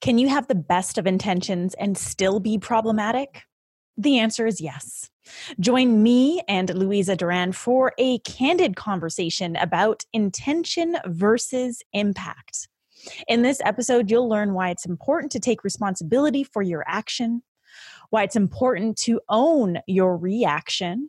[0.00, 3.42] Can you have the best of intentions and still be problematic?
[3.96, 5.10] The answer is yes.
[5.60, 12.68] Join me and Louisa Duran for a candid conversation about intention versus impact.
[13.28, 17.42] In this episode, you'll learn why it's important to take responsibility for your action,
[18.10, 21.08] why it's important to own your reaction,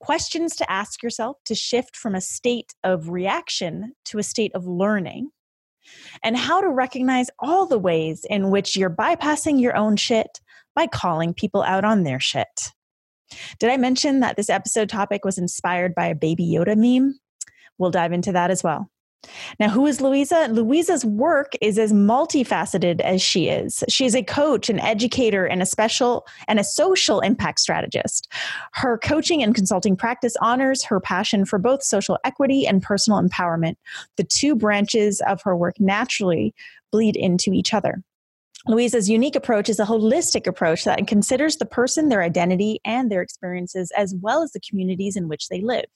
[0.00, 4.66] questions to ask yourself to shift from a state of reaction to a state of
[4.66, 5.30] learning,
[6.22, 10.40] and how to recognize all the ways in which you're bypassing your own shit
[10.74, 12.72] by calling people out on their shit.
[13.58, 17.18] Did I mention that this episode topic was inspired by a Baby Yoda meme?
[17.78, 18.91] We'll dive into that as well.
[19.60, 20.48] Now, who is Louisa?
[20.50, 23.84] Louisa's work is as multifaceted as she is.
[23.88, 28.30] She is a coach, an educator, and a special and a social impact strategist.
[28.72, 33.76] Her coaching and consulting practice honors her passion for both social equity and personal empowerment.
[34.16, 36.54] The two branches of her work naturally
[36.90, 38.02] bleed into each other.
[38.68, 43.22] Louisa's unique approach is a holistic approach that considers the person, their identity, and their
[43.22, 45.86] experiences, as well as the communities in which they live.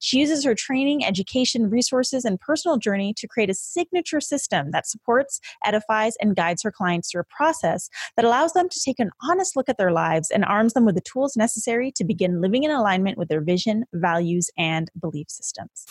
[0.00, 4.86] She uses her training, education, resources, and personal journey to create a signature system that
[4.86, 9.10] supports, edifies, and guides her clients through a process that allows them to take an
[9.22, 12.64] honest look at their lives and arms them with the tools necessary to begin living
[12.64, 15.86] in alignment with their vision, values, and belief systems.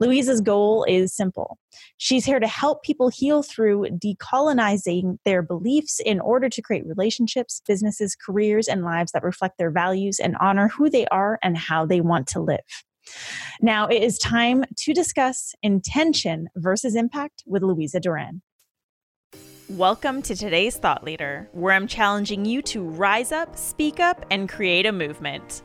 [0.00, 1.58] Louisa's goal is simple.
[1.98, 7.62] She's here to help people heal through decolonizing their beliefs in order to create relationships,
[7.66, 11.86] businesses, careers, and lives that reflect their values and honor who they are and how
[11.86, 12.60] they want to live.
[13.60, 18.42] Now it is time to discuss intention versus impact with Louisa Duran.
[19.70, 24.48] Welcome to today's Thought Leader, where I'm challenging you to rise up, speak up, and
[24.48, 25.62] create a movement.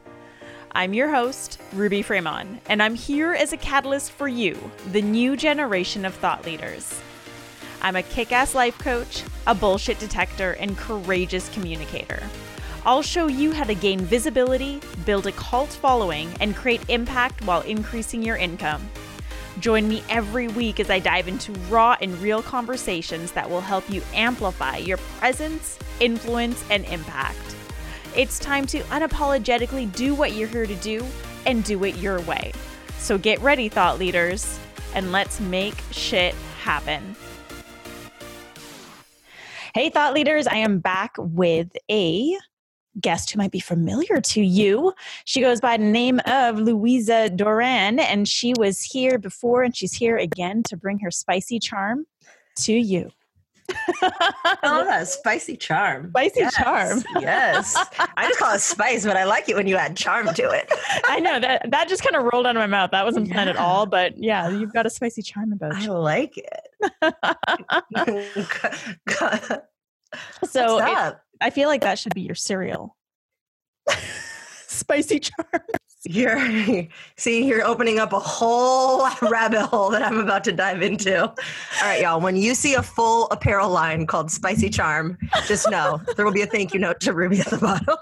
[0.72, 4.58] I'm your host, Ruby Fremon, and I'm here as a catalyst for you,
[4.92, 7.02] the new generation of thought leaders.
[7.82, 12.22] I'm a kick ass life coach, a bullshit detector, and courageous communicator.
[12.90, 17.62] I'll show you how to gain visibility, build a cult following, and create impact while
[17.62, 18.90] increasing your income.
[19.60, 23.88] Join me every week as I dive into raw and real conversations that will help
[23.92, 27.38] you amplify your presence, influence, and impact.
[28.16, 31.06] It's time to unapologetically do what you're here to do
[31.46, 32.54] and do it your way.
[32.98, 34.60] So get ready, thought leaders,
[34.96, 36.34] and let's make shit
[36.64, 37.16] happen.
[39.76, 42.36] Hey, thought leaders, I am back with a
[43.02, 44.94] guest who might be familiar to you.
[45.26, 49.94] She goes by the name of Louisa Duran, and she was here before and she's
[49.94, 52.06] here again to bring her spicy charm
[52.58, 53.12] to you.
[54.02, 56.10] oh, that spicy charm.
[56.10, 57.04] Spicy yes, charm.
[57.20, 57.76] yes.
[58.18, 60.72] I just call it spice, but I like it when you add charm to it.
[61.06, 62.92] I know that that just kind of rolled out of my mouth.
[62.92, 65.94] That wasn't planned at all, but yeah, you've got a spicy charm about you.
[65.94, 66.68] I like it.
[70.46, 72.96] so it, I feel like that should be your cereal.
[74.68, 75.64] Spicy charms.
[76.06, 81.28] You're see, you're opening up a whole rabbit hole that I'm about to dive into.
[81.28, 81.36] All
[81.82, 82.22] right, y'all.
[82.22, 86.42] When you see a full apparel line called Spicy Charm, just know there will be
[86.42, 87.98] a thank you note to Ruby at the bottom.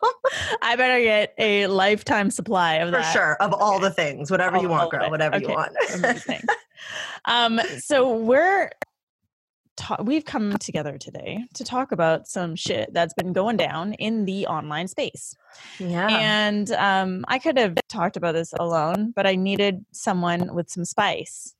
[0.62, 3.12] I better get a lifetime supply of For that.
[3.12, 3.64] sure, of okay.
[3.64, 5.48] all the things, whatever all, you want, girl, whatever okay.
[5.48, 5.75] you want.
[5.96, 6.42] Amazing.
[7.25, 8.69] um, so we're
[9.78, 14.26] ta- we've come together today to talk about some shit that's been going down in
[14.26, 15.36] the online space.
[15.80, 16.08] Yeah.
[16.10, 20.84] And um, I could have talked about this alone, but I needed someone with some
[20.84, 21.54] spice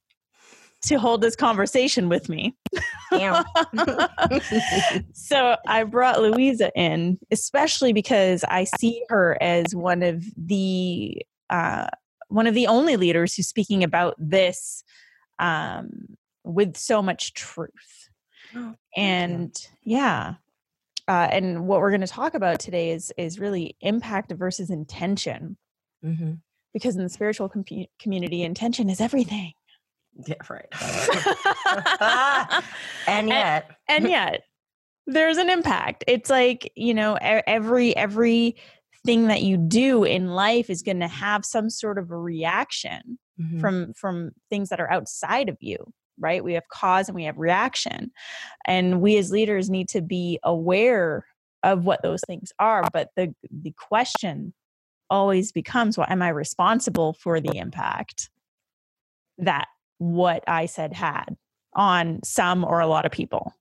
[0.83, 2.56] to hold this conversation with me.
[5.13, 11.88] so I brought Louisa in, especially because I see her as one of the uh,
[12.29, 14.83] one of the only leaders who's speaking about this
[15.39, 17.96] um, with so much truth.
[18.55, 20.35] Oh, and yeah.
[21.07, 25.57] Uh, and what we're going to talk about today is is really impact versus intention,
[26.03, 26.33] mm-hmm.
[26.73, 27.63] because in the spiritual com-
[27.99, 29.53] community, intention is everything.
[30.25, 30.65] Yeah, right.
[33.07, 34.43] and yet, and, and yet,
[35.05, 36.03] there's an impact.
[36.07, 38.57] It's like you know, every every
[39.05, 43.17] thing that you do in life is going to have some sort of a reaction
[43.39, 43.59] mm-hmm.
[43.59, 46.43] from from things that are outside of you right?
[46.43, 48.11] We have cause and we have reaction.
[48.65, 51.25] And we as leaders need to be aware
[51.63, 52.83] of what those things are.
[52.91, 54.53] But the the question
[55.09, 58.29] always becomes, well, am I responsible for the impact
[59.37, 59.67] that
[59.99, 61.37] what I said had
[61.73, 63.53] on some or a lot of people?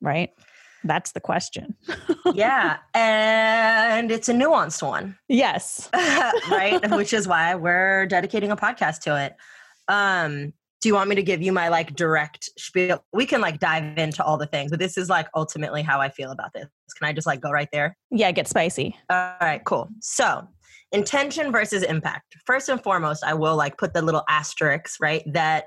[0.00, 0.30] Right?
[0.84, 1.76] That's the question.
[2.34, 2.78] yeah.
[2.94, 5.16] And it's a nuanced one.
[5.28, 5.88] Yes.
[5.94, 6.90] right.
[6.90, 9.36] Which is why we're dedicating a podcast to it.
[9.88, 10.52] Um,
[10.82, 13.04] do you want me to give you my like direct spiel?
[13.12, 16.08] We can like dive into all the things, but this is like ultimately how I
[16.08, 16.66] feel about this.
[16.98, 17.96] Can I just like go right there?
[18.10, 18.96] Yeah, get spicy.
[19.08, 19.88] All right, cool.
[20.00, 20.46] So,
[20.90, 22.34] intention versus impact.
[22.46, 25.22] First and foremost, I will like put the little asterisks, right?
[25.32, 25.66] That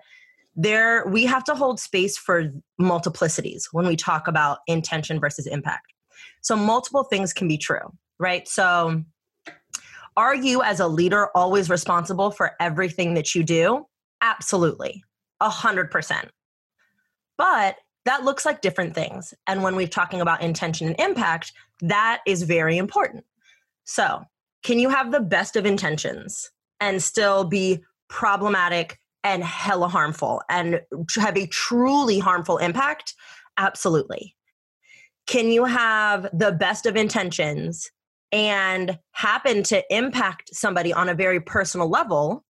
[0.58, 5.94] there we have to hold space for multiplicities when we talk about intention versus impact.
[6.42, 8.46] So, multiple things can be true, right?
[8.50, 9.06] So,
[10.18, 13.86] are you as a leader always responsible for everything that you do?
[14.22, 15.04] Absolutely,
[15.42, 16.30] a hundred percent.
[17.38, 19.34] But that looks like different things.
[19.48, 21.52] And when we're talking about intention and impact,
[21.82, 23.26] that is very important.
[23.84, 24.24] So,
[24.64, 30.82] can you have the best of intentions and still be problematic and hella harmful and
[31.18, 33.14] have a truly harmful impact?
[33.58, 34.36] Absolutely.
[35.28, 37.92] Can you have the best of intentions
[38.32, 42.45] and happen to impact somebody on a very personal level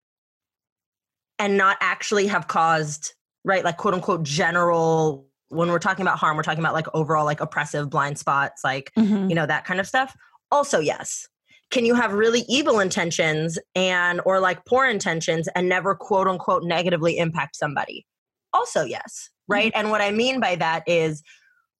[1.40, 6.36] and not actually have caused, right, like quote unquote general when we're talking about harm,
[6.38, 9.30] we're talking about like overall like oppressive blind spots, like, mm-hmm.
[9.30, 10.16] you know, that kind of stuff.
[10.52, 11.28] Also, yes.
[11.72, 16.64] Can you have really evil intentions and or like poor intentions and never quote unquote
[16.64, 18.06] negatively impact somebody?
[18.54, 19.30] Also, yes.
[19.48, 19.72] Right.
[19.72, 19.80] Mm-hmm.
[19.80, 21.22] And what I mean by that is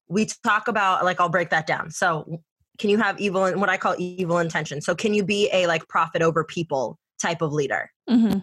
[0.08, 1.92] we talk about like I'll break that down.
[1.92, 2.42] So
[2.78, 4.82] can you have evil and what I call evil intention?
[4.82, 7.90] So can you be a like profit over people type of leader?
[8.10, 8.40] Mm-hmm.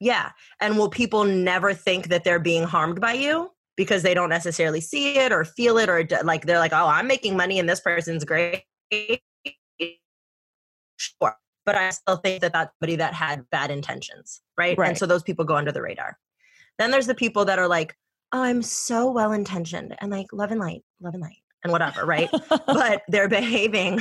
[0.00, 0.30] Yeah.
[0.60, 3.50] And will people never think that they're being harmed by you?
[3.78, 7.06] because they don't necessarily see it or feel it or like they're like, oh, I'm
[7.06, 8.64] making money and this person's great.
[10.96, 11.36] Sure.
[11.64, 14.76] But I still think that that's somebody that had bad intentions, right?
[14.76, 14.88] right?
[14.88, 16.18] And so those people go under the radar.
[16.78, 17.96] Then there's the people that are like,
[18.32, 22.04] oh, I'm so well intentioned and like love and light, love and light, and whatever,
[22.04, 22.28] right?
[22.48, 24.00] but they're behaving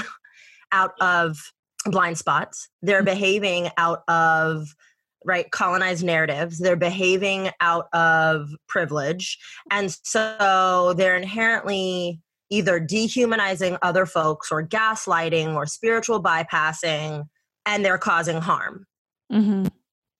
[0.72, 1.38] out of
[1.86, 2.68] blind spots.
[2.82, 3.06] They're mm-hmm.
[3.06, 4.74] behaving out of
[5.28, 6.58] right colonized narratives.
[6.58, 9.38] They're behaving out of privilege.
[9.70, 17.26] And so they're inherently either dehumanizing other folks or gaslighting or spiritual bypassing
[17.66, 18.86] and they're causing harm.
[19.32, 19.68] Mm-hmm.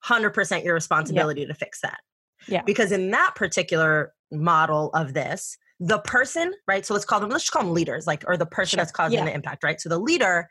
[0.04, 2.00] 100% your responsibility to fix that.
[2.46, 2.62] Yeah.
[2.62, 7.44] Because in that particular model of this the person right so let's call them let's
[7.44, 8.76] just call them leaders like or the person sure.
[8.78, 9.24] that's causing yeah.
[9.24, 9.80] the impact right?
[9.80, 10.48] So the leader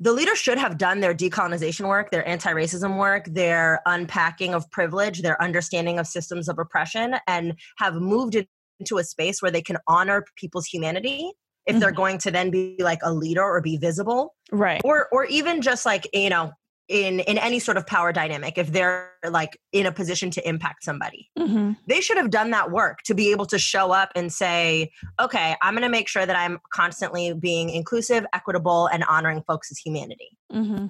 [0.00, 4.68] the leaders should have done their decolonization work, their anti racism work, their unpacking of
[4.70, 8.36] privilege, their understanding of systems of oppression, and have moved
[8.80, 11.30] into a space where they can honor people's humanity
[11.66, 11.80] if mm-hmm.
[11.80, 15.62] they're going to then be like a leader or be visible right or or even
[15.62, 16.52] just like you know
[16.88, 20.84] in in any sort of power dynamic if they're like in a position to impact
[20.84, 21.72] somebody mm-hmm.
[21.86, 25.56] they should have done that work to be able to show up and say okay
[25.62, 30.36] i'm going to make sure that i'm constantly being inclusive equitable and honoring folks' humanity
[30.52, 30.86] mm-hmm.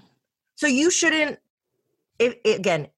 [0.56, 1.38] so you shouldn't
[2.18, 2.88] if again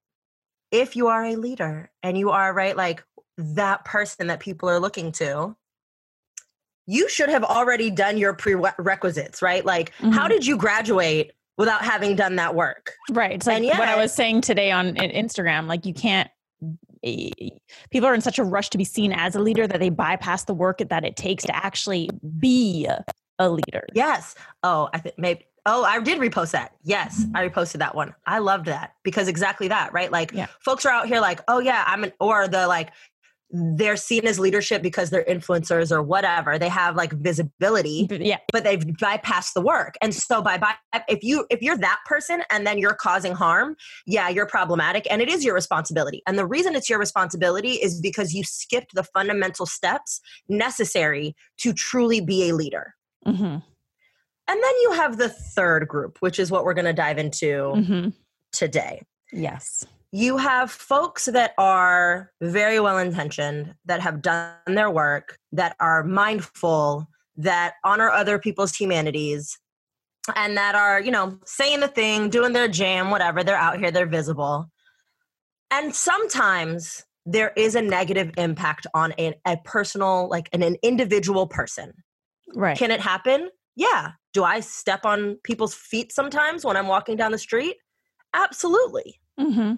[0.70, 3.04] if you are a leader and you are right like
[3.36, 5.54] that person that people are looking to
[6.86, 10.12] you should have already done your prerequisites right like mm-hmm.
[10.12, 12.92] how did you graduate without having done that work.
[13.10, 13.32] Right.
[13.32, 15.66] It's like yet, what I was saying today on Instagram.
[15.66, 16.30] Like you can't.
[17.02, 17.30] Eh,
[17.90, 20.44] people are in such a rush to be seen as a leader that they bypass
[20.44, 22.88] the work that it takes to actually be
[23.38, 23.86] a leader.
[23.94, 24.34] Yes.
[24.62, 25.46] Oh, I think maybe.
[25.68, 26.76] Oh, I did repost that.
[26.84, 27.24] Yes.
[27.34, 28.14] I reposted that one.
[28.24, 30.12] I loved that because exactly that, right?
[30.12, 30.46] Like, yeah.
[30.60, 32.90] folks are out here like, oh yeah, I'm an, or the like,
[33.50, 36.58] they're seen as leadership because they're influencers or whatever.
[36.58, 38.38] They have like visibility yeah.
[38.52, 39.96] but they've bypassed the work.
[40.02, 40.74] And so by, by
[41.08, 43.76] if you if you're that person and then you're causing harm
[44.06, 46.22] yeah you're problematic and it is your responsibility.
[46.26, 51.72] And the reason it's your responsibility is because you skipped the fundamental steps necessary to
[51.72, 52.94] truly be a leader.
[53.26, 53.44] Mm-hmm.
[53.44, 53.62] and
[54.46, 58.08] then you have the third group which is what we're going to dive into mm-hmm.
[58.52, 59.02] today.
[59.32, 59.84] Yes
[60.16, 66.02] you have folks that are very well intentioned, that have done their work, that are
[66.04, 67.06] mindful,
[67.36, 69.58] that honor other people's humanities,
[70.34, 73.44] and that are, you know, saying the thing, doing their jam, whatever.
[73.44, 74.70] They're out here, they're visible.
[75.70, 81.46] And sometimes there is a negative impact on a, a personal, like an, an individual
[81.46, 81.92] person.
[82.54, 82.78] Right.
[82.78, 83.50] Can it happen?
[83.74, 84.12] Yeah.
[84.32, 87.76] Do I step on people's feet sometimes when I'm walking down the street?
[88.32, 89.20] Absolutely.
[89.38, 89.74] Mm-hmm.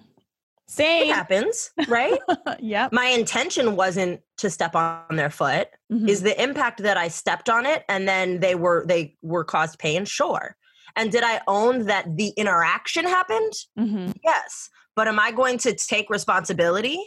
[0.69, 1.09] Same.
[1.09, 2.19] It happens, right?
[2.59, 2.89] yeah.
[2.91, 5.67] My intention wasn't to step on their foot.
[5.91, 6.07] Mm-hmm.
[6.07, 9.79] Is the impact that I stepped on it and then they were they were caused
[9.79, 10.05] pain?
[10.05, 10.55] Sure.
[10.95, 13.53] And did I own that the interaction happened?
[13.79, 14.11] Mm-hmm.
[14.23, 14.69] Yes.
[14.95, 16.99] But am I going to take responsibility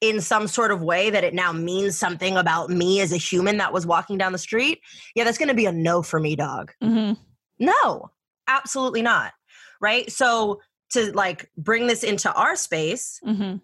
[0.00, 3.58] in some sort of way that it now means something about me as a human
[3.58, 4.80] that was walking down the street?
[5.14, 6.72] Yeah, that's going to be a no for me, dog.
[6.82, 7.20] Mm-hmm.
[7.58, 8.10] No,
[8.48, 9.34] absolutely not.
[9.82, 10.10] Right.
[10.10, 10.60] So
[10.90, 13.56] to like bring this into our space mm-hmm.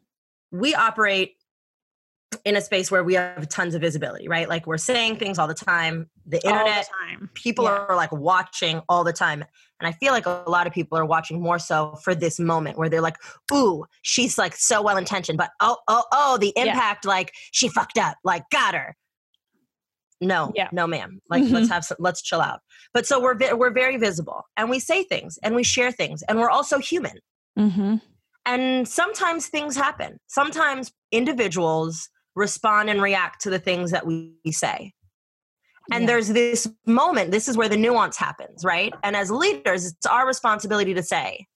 [0.52, 1.34] we operate
[2.44, 4.48] in a space where we have tons of visibility, right?
[4.48, 6.10] Like we're saying things all the time.
[6.26, 7.30] The internet, the time.
[7.34, 7.86] people Yeah.
[7.88, 9.44] are like watching all the time.
[9.80, 12.78] And I feel like a lot of people are watching more so for this moment
[12.78, 13.16] where they're like,
[13.52, 16.64] ooh, she's like so well intentioned, but oh, oh, oh, the Yeah.
[16.64, 18.96] impact, like she fucked up, like got her.
[20.20, 20.68] No, Yeah.
[20.72, 21.20] no, ma'am.
[21.28, 21.52] Like Mhm.
[21.52, 22.60] let's have some, let's chill out.
[22.94, 26.38] But so we're we're very visible, and we say things, and we share things, and
[26.38, 27.18] we're also human.
[27.58, 27.96] Mm-hmm.
[28.46, 30.18] And sometimes things happen.
[30.28, 34.92] Sometimes individuals respond and react to the things that we say.
[35.90, 36.06] And Yeah.
[36.06, 38.92] there's this moment, this is where the nuance happens, right?
[39.02, 41.46] And as leaders, it's our responsibility to say,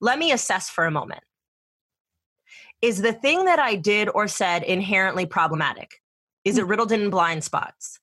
[0.00, 1.22] let me assess for a moment.
[2.80, 6.00] Is the thing that I did or said inherently problematic?
[6.44, 7.98] Is it riddled in blind spots?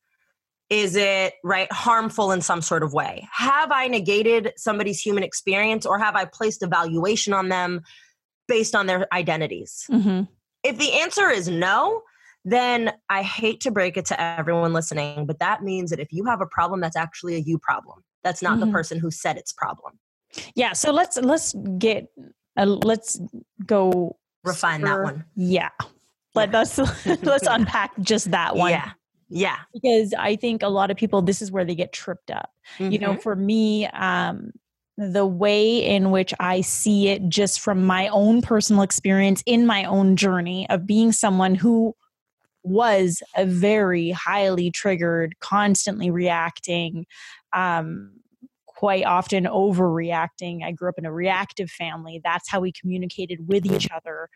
[0.69, 3.27] Is it right harmful in some sort of way?
[3.31, 7.81] Have I negated somebody's human experience or have I placed a valuation on them
[8.47, 9.85] based on their identities?
[9.91, 10.23] Mm-hmm.
[10.63, 12.01] If the answer is no,
[12.43, 16.25] then I hate to break it to everyone listening, but that means that if you
[16.25, 18.03] have a problem, that's actually a you problem.
[18.23, 18.71] That's not the Mhm.
[18.71, 19.99] person who said it's problem.
[20.55, 20.73] Yeah.
[20.73, 22.07] So let's let's get
[22.57, 23.19] uh, let's
[23.65, 25.25] go Refine that one.
[25.35, 25.69] Yeah.
[26.35, 26.77] Let us
[27.23, 28.71] let's unpack just that one.
[28.71, 28.91] Yeah.
[29.29, 29.57] Yeah.
[29.73, 32.51] Because I think a lot of people this is where they get tripped up.
[32.77, 33.21] You know, Mhm.
[33.23, 34.51] for me, um,
[34.97, 39.83] the way in which I see it just from my own personal experience in my
[39.83, 41.95] own journey of being someone who
[42.63, 47.05] was a very highly triggered, constantly reacting,
[47.53, 48.11] um,
[48.75, 50.63] quite often overreacting.
[50.63, 52.21] I grew up in a reactive family.
[52.23, 54.29] That's how we communicated with each other.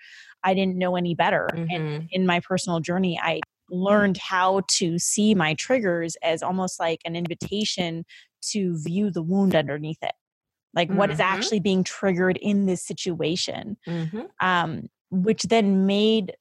[0.44, 1.48] I didn't know any better.
[1.70, 2.08] And Mhm.
[2.12, 7.16] in my personal journey, I learned how to see my triggers as almost like an
[7.16, 8.06] invitation
[8.52, 10.14] to view the wound underneath it.
[10.74, 11.24] Like what is Mhm.
[11.24, 14.30] actually being triggered in this situation, Mhm.
[14.42, 16.36] um, which then made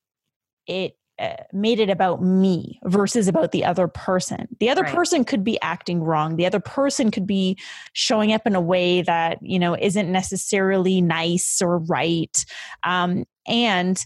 [0.67, 4.47] it uh, made it about me versus about the other person.
[4.61, 4.95] The other Right.
[4.95, 6.37] person could be acting wrong.
[6.37, 7.59] The other person could be
[7.93, 12.45] showing up in a way that you know isn't necessarily nice or right,
[12.85, 14.05] um, and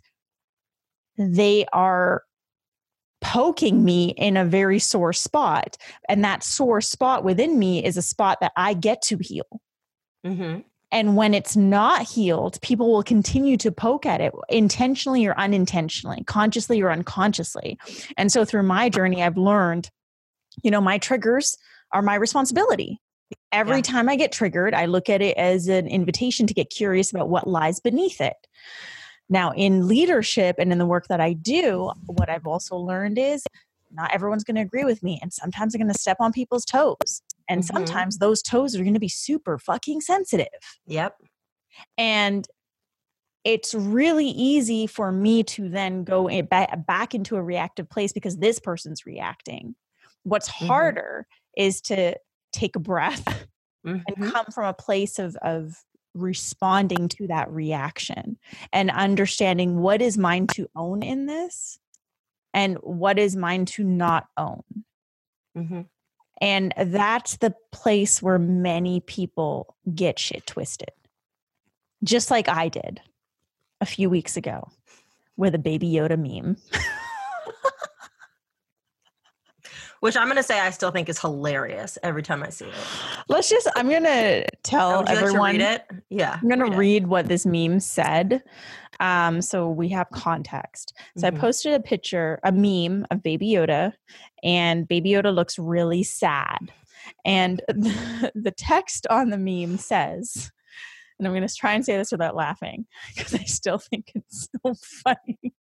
[1.18, 2.22] they are
[3.20, 5.76] poking me in a very sore spot.
[6.08, 9.46] And that sore spot within me is a spot that I get to heal.
[10.24, 10.64] Mhm.
[10.92, 16.22] And when it's not healed, people will continue to poke at it intentionally or unintentionally,
[16.26, 17.78] consciously or unconsciously.
[18.16, 19.90] And so through my journey, I've learned,
[20.62, 21.56] you know, my triggers
[21.92, 23.00] are my responsibility.
[23.50, 23.82] Every Yeah.
[23.82, 27.30] time I get triggered, I look at it as an invitation to get curious about
[27.30, 28.36] what lies beneath it.
[29.30, 33.42] Now, in leadership and in the work that I do, what I've also learned is
[33.90, 35.18] not everyone's going to agree with me.
[35.22, 37.22] And sometimes I'm going to step on people's toes.
[37.52, 37.66] And Mhm.
[37.66, 40.46] sometimes those toes are going to be super fucking sensitive.
[40.86, 41.20] Yep.
[41.98, 42.48] And
[43.44, 48.58] it's really easy for me to then go back into a reactive place because this
[48.58, 49.74] person's reacting.
[50.22, 50.68] What's Mhm.
[50.68, 52.16] harder is to
[52.52, 53.26] take a breath
[53.84, 54.32] and Mhm.
[54.32, 55.76] come from a place of, of
[56.14, 58.38] responding to that reaction
[58.72, 61.78] and understanding what is mine to own in this
[62.54, 64.62] and what is mine to not own.
[65.56, 65.88] Mhm.
[66.40, 70.90] And that's the place where many people get shit twisted.
[72.02, 73.00] Just like I did
[73.80, 74.68] a few weeks ago
[75.36, 76.56] with a baby Yoda meme.
[80.02, 82.74] Which I'm going to say I still think is hilarious every time I see it.
[83.28, 85.58] Let's just, I'm going to tell Would you like everyone.
[85.60, 85.80] to?
[86.10, 86.38] Yeah.
[86.42, 88.42] I'm going to read read what this meme said.
[88.98, 90.92] Um, so we have context.
[91.16, 91.36] So Mhm.
[91.36, 93.92] I posted a picture, a meme of Baby Yoda,
[94.42, 96.58] and Baby Yoda looks really sad.
[97.24, 100.50] And the text on the meme says,
[101.20, 104.48] and I'm going to try and say this without laughing because I still think it's
[104.64, 105.54] so funny.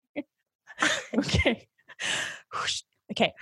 [1.15, 1.69] okay.
[3.11, 3.33] Okay.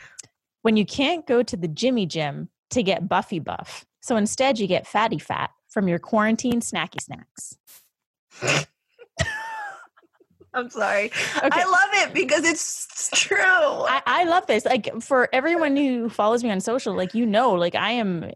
[0.62, 4.66] When you can't go to the Jimmy Gym to get Buffy Buff, so instead you
[4.66, 7.56] get Fatty Fat from your quarantine snacky snacks.
[10.54, 11.06] I'm sorry.
[11.36, 11.48] Okay.
[11.52, 13.38] I love it because it's true.
[13.38, 14.64] I, I love this.
[14.64, 18.32] Like for everyone who follows me on social, like you know, like I am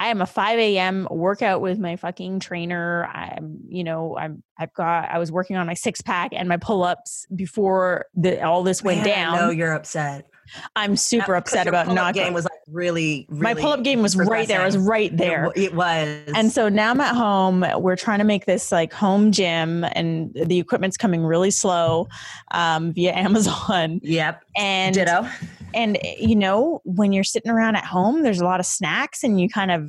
[0.00, 1.06] I am a 5 a.m.
[1.10, 3.04] workout with my fucking trainer.
[3.12, 6.56] I'm, you know, I'm I've got I was working on my six pack and my
[6.56, 10.29] pull-ups before the all this went Man, I know you're upset.
[10.76, 14.46] I'm super upset about not game was like really, really My pull-up game was right
[14.46, 14.62] there.
[14.62, 15.52] I was right there.
[15.56, 16.08] It, was.
[16.34, 17.64] And so now I'm at home.
[17.76, 22.08] We're trying to make this like home gym, and the equipment's coming really slow
[22.52, 24.00] um, via Amazon.
[24.02, 24.42] yep.
[24.56, 25.28] And Ditto.
[25.74, 29.40] and you know when you're sitting around at home there's a lot of snacks and
[29.40, 29.88] you kind of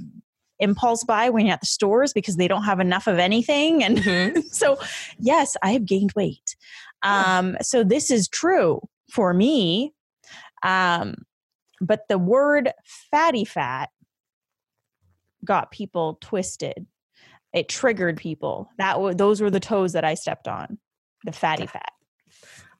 [0.59, 3.83] impulse buy when you're at the stores because they don't have enough of anything.
[3.83, 4.43] And Mhm.
[4.51, 4.77] so,
[5.17, 6.55] yes, I have gained weight.
[7.01, 8.79] Um, so this is true
[9.11, 9.91] for me.
[10.63, 11.15] Um,
[11.79, 12.71] but the word
[13.09, 13.89] fatty fat
[15.43, 16.85] got people twisted.
[17.53, 18.69] It triggered people.
[18.77, 20.77] That w- those were the toes that I stepped on.
[21.25, 21.91] The fatty fat.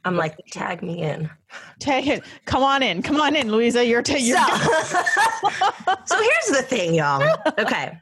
[0.04, 1.30] I'm like, tag me in.
[1.80, 2.24] Tag it.
[2.46, 3.04] Come on in.
[3.04, 3.86] Come on in, Louisa.
[3.86, 7.38] You're, ta- you're So, so here's the thing, y'all.
[7.60, 7.98] Okay.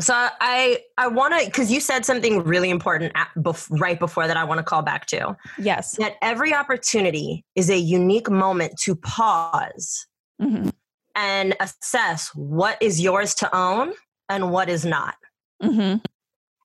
[0.00, 4.26] So I I want to because you said something really important at, bef- right before
[4.26, 5.96] that I want to call back to yes.
[5.96, 10.06] that every opportunity is a unique moment to pause
[10.40, 10.68] hmm
[11.14, 13.92] and assess what is yours to own
[14.30, 15.16] and what is not.
[15.60, 15.96] hmm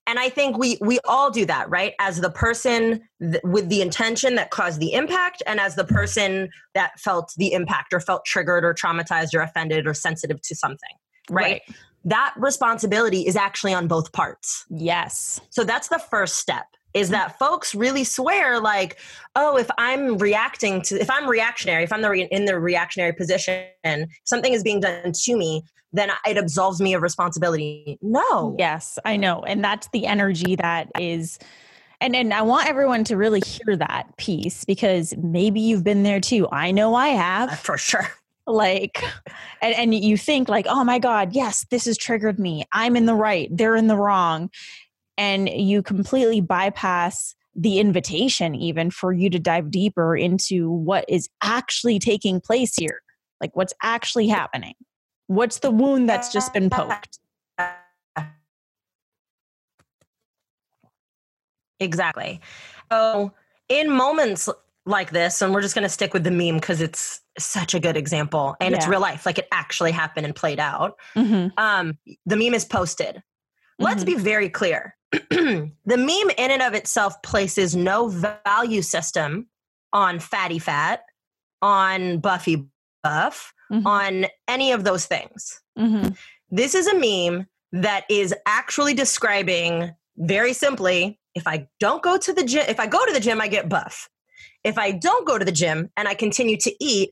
[0.07, 1.93] And I think we we all do that, right?
[2.00, 6.50] As the person th- with the intention that caused the impact, and as the person
[6.75, 10.96] that felt the impact or felt triggered or traumatized or offended or sensitive to something,
[11.29, 11.62] right?
[12.06, 14.66] That responsibility is actually on both parts.
[14.70, 15.42] Yes.
[15.50, 16.66] So that's the first step.
[16.94, 17.38] Is that mm-hmm.
[17.38, 18.98] folks really swear like,
[19.36, 23.13] oh, if I'm reacting to, if I'm reactionary, if I'm the re- in the reactionary
[23.13, 23.68] position,
[24.24, 25.63] something is being done to me,
[25.94, 27.98] then it absolves me of responsibility.
[28.01, 28.56] No.
[28.58, 29.42] Yes, I know.
[29.42, 31.39] And that's the energy that is
[32.00, 36.20] and and I want everyone to really hear that piece because maybe you've been there
[36.20, 36.48] too.
[36.51, 37.60] I know I have.
[37.60, 38.08] For sure.
[38.48, 39.04] Like
[39.62, 42.63] and and you think like, "Oh my god, yes, this has triggered me.
[42.72, 44.50] I'm in the right, they're in the wrong."
[45.18, 51.27] And you completely bypass the invitation even for you to dive deeper into what is
[51.42, 53.01] actually taking place here.
[53.42, 54.75] Like what's actually happening.
[55.25, 57.20] What's the wound that's just been poked?
[61.80, 62.39] Exactly.
[62.92, 63.34] So,
[63.70, 64.50] in moments
[64.88, 67.79] like this, and we're just going to stick with the meme because it's such a
[67.79, 70.98] good example and it's real life, like it actually happened and played out.
[71.15, 71.51] Mhm.
[71.58, 73.22] Um, the meme is posted.
[73.79, 74.96] Let's be very clear.
[75.12, 79.48] the meme, in and of itself, places no value system
[79.94, 81.03] on fatty fat,
[81.62, 82.67] on Buffy
[83.03, 83.86] buff, Mhm.
[83.86, 85.62] on any of those things.
[85.77, 86.17] Mhm.
[86.50, 92.34] This is a meme that is actually describing very simply if I don't go to
[92.34, 94.10] the gym, if I go to the gym, I get buff.
[94.67, 97.10] If I don't go to the gym and I continue to eat,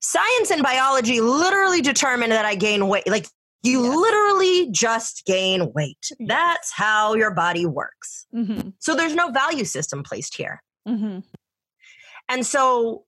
[0.00, 3.08] science and biology literally determine that I gain weight.
[3.08, 3.26] Like
[3.62, 3.96] you Yes.
[3.96, 6.12] literally just gain weight.
[6.20, 8.26] That's how your body works.
[8.34, 8.74] Mhm.
[8.78, 10.62] So there's no value system placed here.
[10.86, 11.24] Mhm.
[12.28, 13.04] And so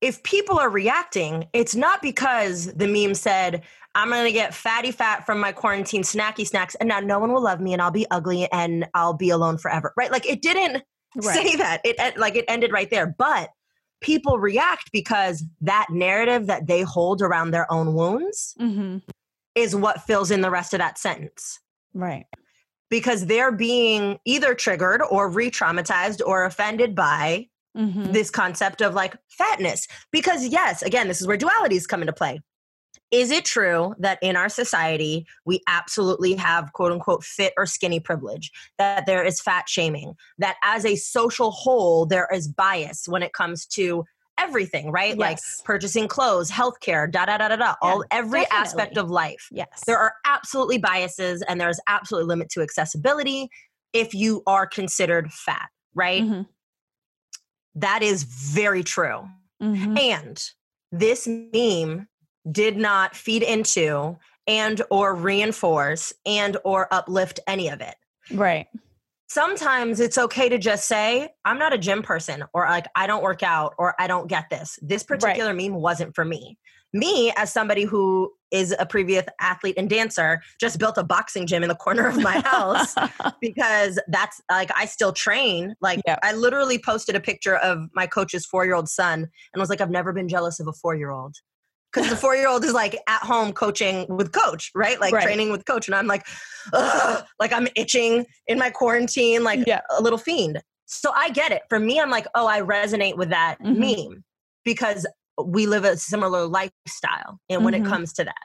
[0.00, 3.62] if people are reacting, it's not because the meme said,
[3.94, 7.32] I'm going to get fatty fat from my quarantine snacky snacks and now no one
[7.32, 9.92] will love me and I'll be ugly and I'll be alone forever.
[9.96, 10.12] Right?
[10.12, 10.84] Like it didn't
[11.20, 11.80] say that.
[11.84, 13.06] It like it ended right there.
[13.06, 13.50] But
[14.00, 18.98] people react because that narrative that they hold around their own wounds hmm
[19.54, 21.58] is what fills in the rest of that sentence
[21.92, 22.24] Right.
[22.88, 29.14] because they're being either triggered or re-traumatized or offended by hmm this concept of like
[29.28, 29.86] fatness.
[30.10, 32.40] Because, yes, again, this is where dualities come into play.
[33.10, 37.98] Is it true that in our society, we absolutely have quote unquote fit or skinny
[38.00, 43.22] privilege, that there is fat shaming, that as a social whole, there is bias when
[43.22, 44.04] it comes to
[44.38, 45.18] everything, right?
[45.18, 49.48] Like purchasing clothes, healthcare, da da da da da, all every aspect of life.
[49.50, 49.82] Yes.
[49.86, 53.48] There are absolutely biases and there's absolutely limit to accessibility
[53.92, 56.22] if you are considered fat, right?
[56.22, 56.46] Mhm.
[57.74, 59.28] That is very true.
[59.60, 59.98] Mhm.
[59.98, 60.42] And
[60.92, 62.08] this meme
[62.50, 67.94] did not feed into and or reinforce and or uplift any of it.
[68.32, 68.66] Right.
[69.28, 73.22] Sometimes it's okay to just say, I'm not a gym person, or like, I don't
[73.22, 74.76] work out, or I don't get this.
[74.82, 76.58] This particular meme wasn't for me.
[76.92, 81.62] Me, as somebody who is a previous athlete and dancer, just built a boxing gym
[81.62, 82.96] in the corner of my house
[83.40, 85.76] because that's like I still train.
[85.80, 86.18] Like Yep.
[86.24, 89.80] I literally posted a picture of my coach's four year old son and was like,
[89.80, 91.36] I've never been jealous of a four year old.
[91.92, 95.00] Because the four year old is like at home coaching with coach, right?
[95.00, 95.22] Like Right.
[95.24, 95.88] training with coach.
[95.88, 96.26] And I'm like,
[96.72, 99.80] Ugh, like I'm itching in my quarantine, like Yeah.
[99.96, 100.62] a little fiend.
[100.86, 101.62] So I get it.
[101.68, 103.78] For me, I'm like, oh, I resonate with that Mhm.
[104.10, 104.24] meme
[104.64, 105.06] because
[105.42, 107.40] we live a similar lifestyle.
[107.48, 107.80] And when Mhm.
[107.80, 108.42] it comes to that,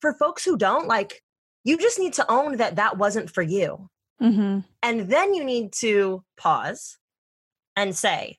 [0.00, 1.22] for folks who don't, like,
[1.64, 3.88] you just need to own that that wasn't for you.
[4.20, 6.98] hmm And then you need to pause
[7.76, 8.38] and say,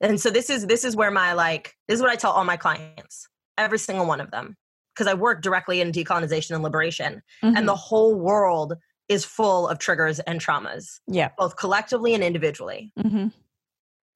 [0.00, 2.44] and so this is this is where my like this is what I tell all
[2.44, 4.56] my clients, every single one of them,
[4.94, 7.56] because I work directly in decolonization and liberation, Mm-hmm.
[7.56, 8.74] and the whole world
[9.08, 11.30] is full of triggers and traumas, yeah.
[11.38, 12.92] both collectively and individually.
[13.00, 13.28] hmm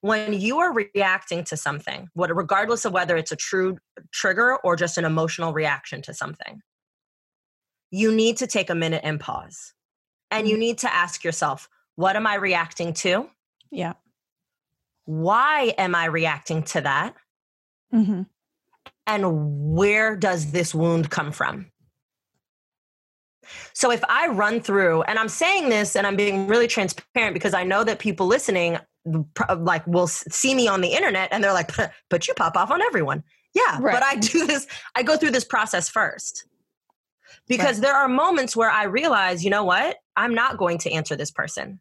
[0.00, 3.78] When you are reacting to something, what regardless of whether it's a true
[4.12, 6.60] trigger or just an emotional reaction to something,
[7.92, 9.74] you need to take a minute and pause.
[10.32, 13.28] And you need to ask yourself, what am I reacting to?
[13.70, 13.94] Yeah.
[15.10, 17.16] Why am I reacting to that?
[17.92, 18.22] Mm-hmm.
[19.08, 21.72] And where does this wound come from?
[23.72, 27.54] So if I run through, and I'm saying this and I'm being really transparent because
[27.54, 28.78] I know that people listening
[29.58, 31.72] like will see me on the internet and they're like,
[32.08, 33.24] but you pop off on everyone.
[33.52, 33.92] Yeah, right.
[33.92, 36.46] but I do this, I go through this process first.
[37.48, 37.82] Because right.
[37.82, 39.96] there are moments where I realize, you know what?
[40.14, 41.80] I'm not going to answer this person.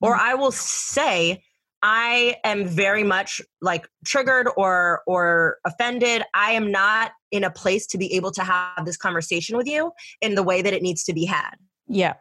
[0.00, 0.06] Mm-hmm.
[0.06, 1.42] Or I will say,
[1.82, 6.22] I am very much like triggered or or offended.
[6.32, 9.92] I am not in a place to be able to have this conversation with you
[10.20, 11.56] in the way that it needs to be had.
[11.88, 12.14] Yeah.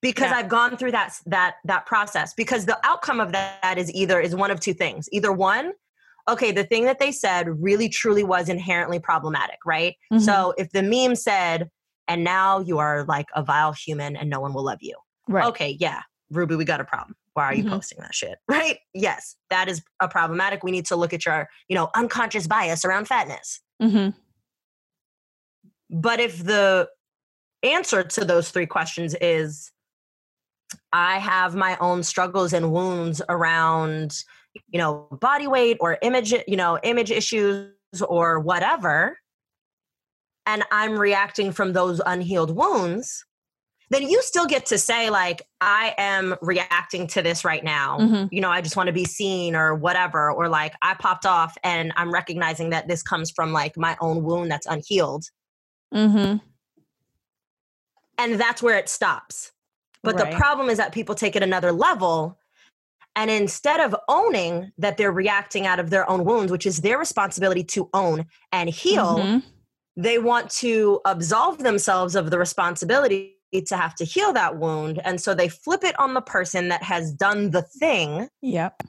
[0.00, 0.36] Because yeah.
[0.36, 4.34] I've gone through that that that process because the outcome of that is either is
[4.34, 5.08] one of two things.
[5.10, 5.72] Either one,
[6.28, 9.96] okay, the thing that they said really truly was inherently problematic, right?
[10.12, 10.22] Mm-hmm.
[10.22, 11.70] So if the meme said
[12.06, 14.96] and now you are like a vile human and no one will love you.
[15.28, 15.46] Right.
[15.46, 16.02] Okay, yeah.
[16.30, 17.74] Ruby, we got a problem why are you mm-hmm.
[17.74, 21.48] posting that shit right yes that is a problematic we need to look at your
[21.68, 24.10] you know unconscious bias around fatness mm-hmm.
[25.88, 26.88] but if the
[27.62, 29.70] answer to those three questions is
[30.92, 34.24] i have my own struggles and wounds around
[34.68, 37.70] you know body weight or image you know image issues
[38.08, 39.16] or whatever
[40.44, 43.24] and i'm reacting from those unhealed wounds
[43.90, 48.26] then you still get to say like i am reacting to this right now mm-hmm.
[48.30, 51.56] you know i just want to be seen or whatever or like i popped off
[51.64, 55.24] and i'm recognizing that this comes from like my own wound that's unhealed
[55.94, 56.36] mm-hmm.
[58.18, 59.52] and that's where it stops
[60.02, 60.30] but right.
[60.30, 62.38] the problem is that people take it another level
[63.16, 66.98] and instead of owning that they're reacting out of their own wounds which is their
[66.98, 69.38] responsibility to own and heal mm-hmm.
[69.96, 75.00] they want to absolve themselves of the responsibility to have to heal that wound.
[75.04, 78.28] And so they flip it on the person that has done the thing.
[78.42, 78.82] Yep.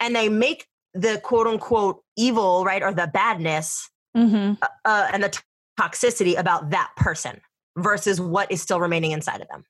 [0.00, 4.54] And they make the quote unquote evil, right, or the badness mm-hmm.
[4.62, 5.40] uh, uh and the t-
[5.78, 7.40] toxicity about that person
[7.76, 9.64] versus what is still remaining inside of them.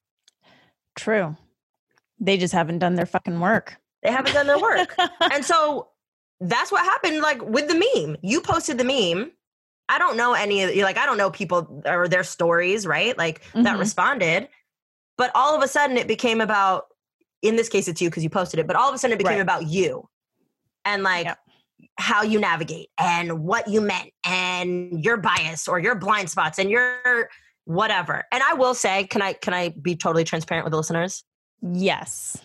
[0.96, 1.36] True.
[2.18, 3.76] They just haven't done their fucking work.
[4.02, 4.96] They haven't done their work.
[5.32, 5.88] and so
[6.40, 8.16] that's what happened like with the meme.
[8.22, 9.32] You posted the meme
[9.88, 13.16] I don't know any of like I don't know people or their stories, right?
[13.16, 13.62] Like mm-hmm.
[13.62, 14.48] that responded.
[15.16, 16.86] But all of a sudden it became about
[17.42, 19.18] in this case it's you because you posted it, but all of a sudden it
[19.18, 19.40] became right.
[19.40, 20.08] about you.
[20.84, 21.38] And like yep.
[21.98, 26.70] how you navigate and what you meant and your bias or your blind spots and
[26.70, 27.28] your
[27.64, 28.24] whatever.
[28.32, 31.24] And I will say, can I can I be totally transparent with the listeners?
[31.62, 32.40] Yes.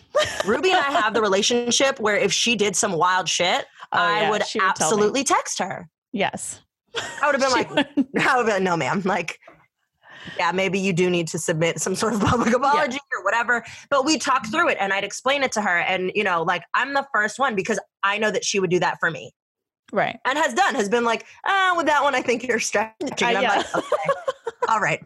[0.46, 4.22] Ruby and I have the relationship where if she did some wild shit, oh, I
[4.22, 5.88] yeah, would absolutely text her.
[6.12, 6.60] Yes.
[6.94, 7.70] I would have been like,
[8.26, 9.02] I would have been, no, ma'am.
[9.04, 9.38] Like,
[10.38, 13.18] yeah, maybe you do need to submit some sort of public apology yeah.
[13.18, 13.64] or whatever.
[13.90, 15.78] But we talked through it and I'd explain it to her.
[15.78, 18.80] And, you know, like I'm the first one because I know that she would do
[18.80, 19.32] that for me.
[19.92, 20.18] Right.
[20.24, 22.96] And has done, has been like, ah, with that one, I think you're stretching.
[23.02, 23.56] Uh, yeah.
[23.56, 24.10] Like, okay.
[24.68, 25.04] all right.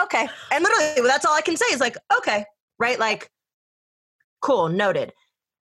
[0.00, 0.28] Okay.
[0.52, 2.44] And literally, that's all I can say is like, okay.
[2.78, 2.98] Right.
[2.98, 3.30] Like,
[4.40, 4.68] cool.
[4.68, 5.12] Noted.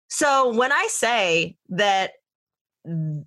[0.10, 2.14] So when I say that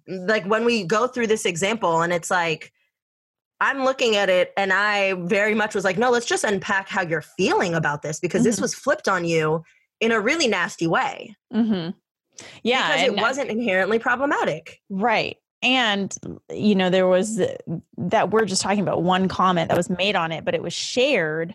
[0.06, 2.72] like when we go through this example and it's like
[3.60, 7.02] i'm looking at it and i very much was like no let's just unpack how
[7.02, 8.48] you're feeling about this because mm-hmm.
[8.48, 9.62] this was flipped on you
[10.00, 11.90] in a really nasty way mm-hmm.
[12.62, 16.16] yeah because it wasn't inherently problematic right and
[16.52, 17.40] you know there was
[17.96, 20.72] that we're just talking about one comment that was made on it but it was
[20.72, 21.54] shared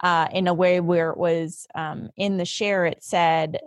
[0.00, 3.58] uh, in a way where it was um, in the share it said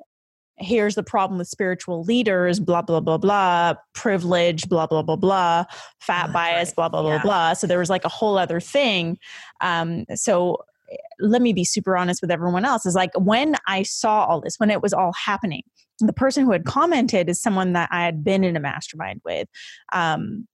[0.60, 5.66] here's the problem with spiritual leaders, blah, blah, blah, blah, privilege, blah, blah, blah, blah,
[6.00, 6.76] fat oh, bias, right.
[6.76, 7.18] blah, blah, yeah.
[7.18, 7.54] blah, blah.
[7.54, 9.18] So there was like a whole other thing.
[9.62, 10.58] Um, so
[10.92, 14.42] eh, let me be super honest with everyone else is like when I saw all
[14.42, 15.64] this, when it was all happening,
[16.00, 19.48] the person who had commented is someone that I had been in a mastermind with.
[19.94, 20.48] Um,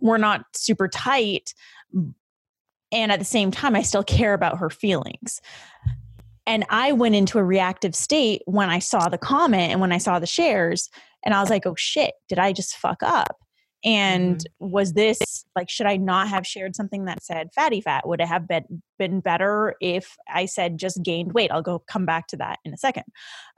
[0.00, 1.54] we're not super tight.
[2.90, 5.40] And at the same time, I still care about her feelings.
[6.48, 9.98] And I went into a reactive state when I saw the comment and when I
[9.98, 10.88] saw the shares.
[11.22, 13.36] And I was like, oh shit, did I just fuck up?
[13.84, 14.70] And mm-hmm.
[14.70, 18.08] was this like, should I not have shared something that said fatty fat?
[18.08, 21.52] Would it have been, been better if I said just gained weight?
[21.52, 23.04] I'll go come back to that in a second.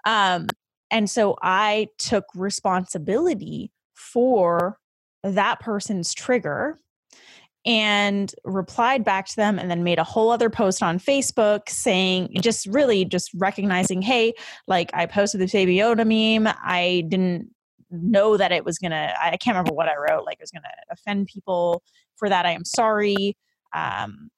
[0.05, 0.49] Um,
[0.91, 4.79] and so I took responsibility for
[5.23, 6.81] that person's trigger
[7.67, 12.31] and replied back to them and then made a whole other post on Facebook saying
[12.41, 14.33] just really just recognizing, hey,
[14.67, 16.53] like I posted this baby Yoda meme.
[16.65, 17.51] I didn't
[17.91, 20.69] know that it was gonna I can't remember what I wrote, like it was gonna
[20.91, 21.83] offend people
[22.17, 22.47] for that.
[22.47, 23.37] I am sorry.
[23.75, 24.31] Um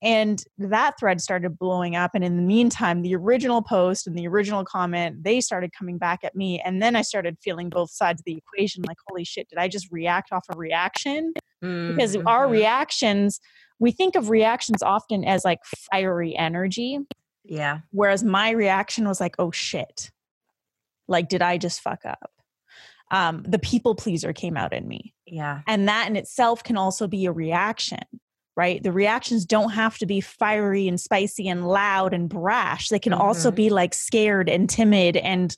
[0.00, 4.28] and that thread started blowing up and in the meantime the original post and the
[4.28, 8.20] original comment they started coming back at me and then i started feeling both sides
[8.20, 11.32] of the equation like holy shit did i just react off a reaction?
[11.62, 11.96] Mm-hmm.
[11.96, 13.40] because our reactions
[13.80, 16.98] we think of reactions often as like fiery energy.
[17.44, 17.80] Yeah.
[17.90, 20.10] Whereas my reaction was like oh shit.
[21.06, 22.30] Like did i just fuck up?
[23.10, 25.14] Um, the people pleaser came out in me.
[25.26, 25.62] Yeah.
[25.66, 28.00] And that in itself can also be a reaction
[28.58, 28.82] right?
[28.82, 32.88] The reactions don't have to be fiery and spicy and loud and brash.
[32.88, 33.22] They can mm-hmm.
[33.22, 35.56] also be like scared and timid and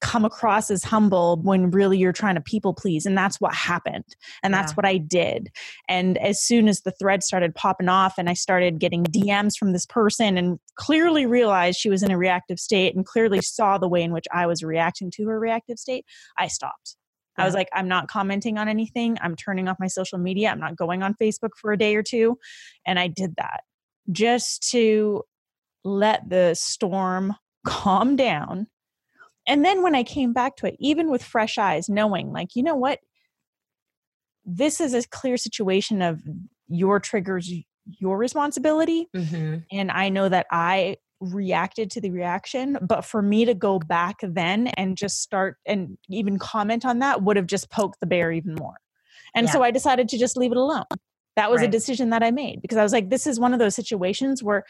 [0.00, 3.04] come across as humble when really you're trying to people please.
[3.04, 4.04] And that's what happened.
[4.44, 4.74] And that's yeah.
[4.76, 5.48] what I did.
[5.88, 9.72] And as soon as the thread started popping off and I started getting DMs from
[9.72, 13.88] this person and clearly realized she was in a reactive state and clearly saw the
[13.88, 16.04] way in which I was reacting to her reactive state,
[16.38, 16.96] I stopped.
[17.38, 19.18] I was like, I'm not commenting on anything.
[19.20, 20.50] I'm turning off my social media.
[20.50, 22.38] I'm not going on Facebook for a day or two.
[22.86, 23.60] And I did that
[24.10, 25.22] just to
[25.84, 27.34] let the storm
[27.66, 28.68] calm down.
[29.48, 32.62] And then when I came back to it, even with fresh eyes, knowing, like, you
[32.62, 32.98] know what?
[34.44, 36.20] This is a clear situation of
[36.68, 37.52] your triggers,
[37.84, 39.08] your responsibility.
[39.14, 39.58] Mm-hmm.
[39.70, 44.16] And I know that I reacted to the reaction but for me to go back
[44.22, 48.30] then and just start and even comment on that would have just poked the bear
[48.30, 48.76] even more
[49.34, 49.52] and yeah.
[49.52, 50.84] so i decided to just leave it alone
[51.36, 51.68] that was right.
[51.68, 54.42] a decision that i made because i was like this is one of those situations
[54.42, 54.62] where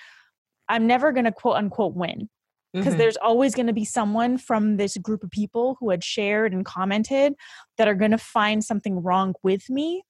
[0.68, 2.28] i'm never going to quote unquote win
[2.72, 2.98] because mm-hmm.
[2.98, 6.64] there's always going to be someone from this group of people who had shared and
[6.64, 7.34] commented
[7.78, 10.02] that are going to find something wrong with me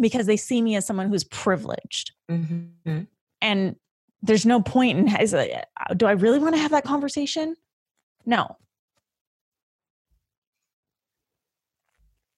[0.00, 3.02] because they see me as someone who's privileged mm-hmm.
[3.40, 3.76] and
[4.24, 7.56] there's no point in is it, do I really want to have that conversation?
[8.24, 8.56] No.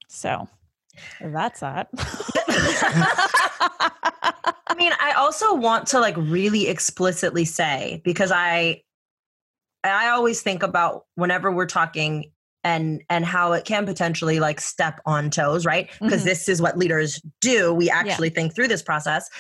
[0.09, 0.49] So
[1.21, 1.89] that's that.
[4.69, 8.83] I mean, I also want to like really explicitly say because I
[9.85, 12.33] I always think about whenever we're talking
[12.65, 15.89] and and how it can potentially like step on toes, right?
[16.01, 16.29] Because mm-hmm.
[16.29, 17.73] this is what leaders do.
[17.73, 18.35] We actually yeah.
[18.35, 19.31] think through this process.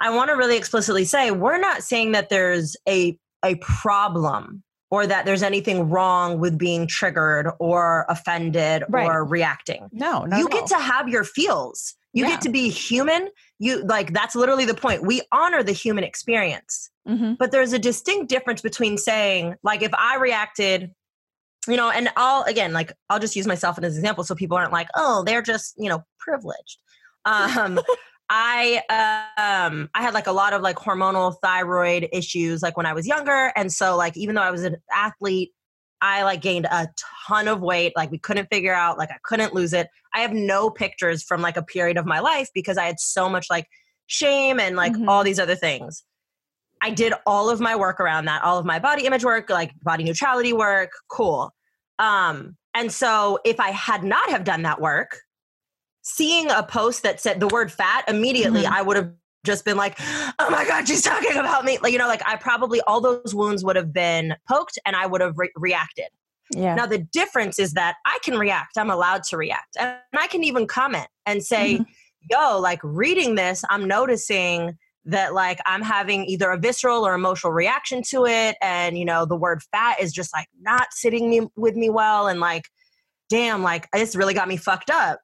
[0.00, 5.06] I want to really explicitly say we're not saying that there's a a problem or
[5.06, 9.06] that there's anything wrong with being triggered or offended right.
[9.06, 9.88] or reacting.
[9.92, 11.94] No, you get to have your feels.
[12.12, 12.30] You yeah.
[12.30, 13.28] get to be human.
[13.58, 15.02] You like that's literally the point.
[15.02, 16.90] We honor the human experience.
[17.08, 17.34] Mm-hmm.
[17.34, 20.92] But there's a distinct difference between saying like if I reacted
[21.66, 24.56] you know and I'll again like I'll just use myself as an example so people
[24.56, 26.78] aren't like, "Oh, they're just, you know, privileged."
[27.26, 27.80] Um
[28.30, 28.78] I
[29.36, 33.06] um I had like a lot of like hormonal thyroid issues like when I was
[33.06, 35.52] younger and so like even though I was an athlete
[36.00, 36.88] I like gained a
[37.26, 39.88] ton of weight like we couldn't figure out like I couldn't lose it.
[40.14, 43.28] I have no pictures from like a period of my life because I had so
[43.28, 43.66] much like
[44.06, 45.08] shame and like mm-hmm.
[45.08, 46.04] all these other things.
[46.82, 49.72] I did all of my work around that, all of my body image work, like
[49.82, 51.54] body neutrality work, cool.
[51.98, 55.20] Um and so if I had not have done that work,
[56.04, 58.74] seeing a post that said the word fat immediately mm-hmm.
[58.74, 59.10] i would have
[59.44, 59.98] just been like
[60.38, 63.34] oh my god she's talking about me like you know like i probably all those
[63.34, 66.06] wounds would have been poked and i would have re- reacted
[66.50, 66.74] yeah.
[66.74, 68.76] Now the difference is that I can react.
[68.76, 69.76] I'm allowed to react.
[69.78, 71.84] And I can even comment and say, mm-hmm.
[72.30, 77.52] "Yo, like reading this, I'm noticing that like I'm having either a visceral or emotional
[77.52, 81.46] reaction to it and you know, the word fat is just like not sitting me,
[81.56, 82.64] with me well and like
[83.30, 85.20] damn, like this really got me fucked up."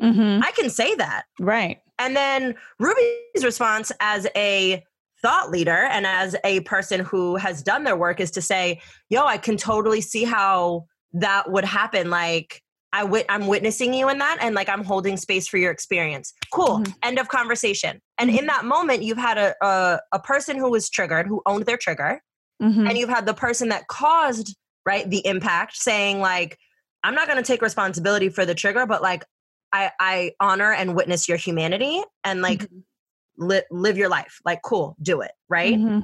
[0.00, 0.42] Mm-hmm.
[0.42, 1.24] I can say that.
[1.38, 1.78] Right.
[1.98, 4.82] And then Ruby's response as a
[5.22, 9.24] thought leader and as a person who has done their work is to say, yo,
[9.26, 12.10] I can totally see how that would happen.
[12.10, 15.70] Like, I w- I'm witnessing you in that and like I'm holding space for your
[15.70, 16.32] experience.
[16.52, 16.78] Cool.
[16.78, 16.92] Mm-hmm.
[17.02, 18.00] End of conversation.
[18.18, 18.46] And in mm-hmm.
[18.46, 22.20] that moment, you've had a, a, a, person who was triggered, who owned their trigger.
[22.60, 22.88] Mm-hmm.
[22.88, 26.58] And you've had the person that caused, right, the impact saying, like,
[27.02, 29.24] I'm not going to take responsibility for the trigger, but like,
[29.72, 33.46] I, I honor and witness your humanity and like mm-hmm.
[33.46, 34.40] li- live your life.
[34.44, 35.32] Like, cool, do it.
[35.48, 35.74] Right.
[35.74, 36.00] Mm-hmm.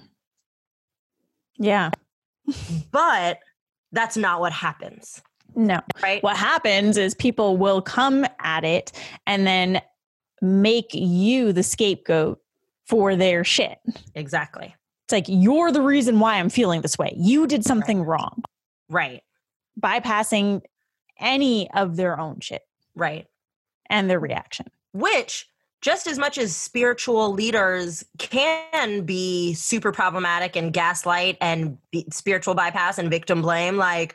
[1.59, 1.91] Yeah.
[2.91, 3.39] but
[3.93, 5.23] that's not what happens.
[5.55, 5.81] No.
[6.03, 6.23] Right.
[6.23, 8.93] What happens is people will come at it
[9.27, 9.81] and then
[10.43, 12.41] make you the scapegoat
[12.85, 13.79] for their shit.
[14.15, 14.75] Exactly.
[15.07, 17.15] It's like you're the reason why I'm feeling this way.
[17.17, 18.07] You did something right.
[18.07, 18.43] wrong.
[18.89, 19.23] Right.
[19.81, 20.63] Bypassing
[21.19, 22.63] any of their own shit.
[22.95, 23.27] Right
[23.91, 24.67] and their reaction.
[24.93, 25.49] Which,
[25.83, 32.55] just as much as spiritual leaders can be super problematic and gaslight and be spiritual
[32.55, 34.15] bypass and victim blame, like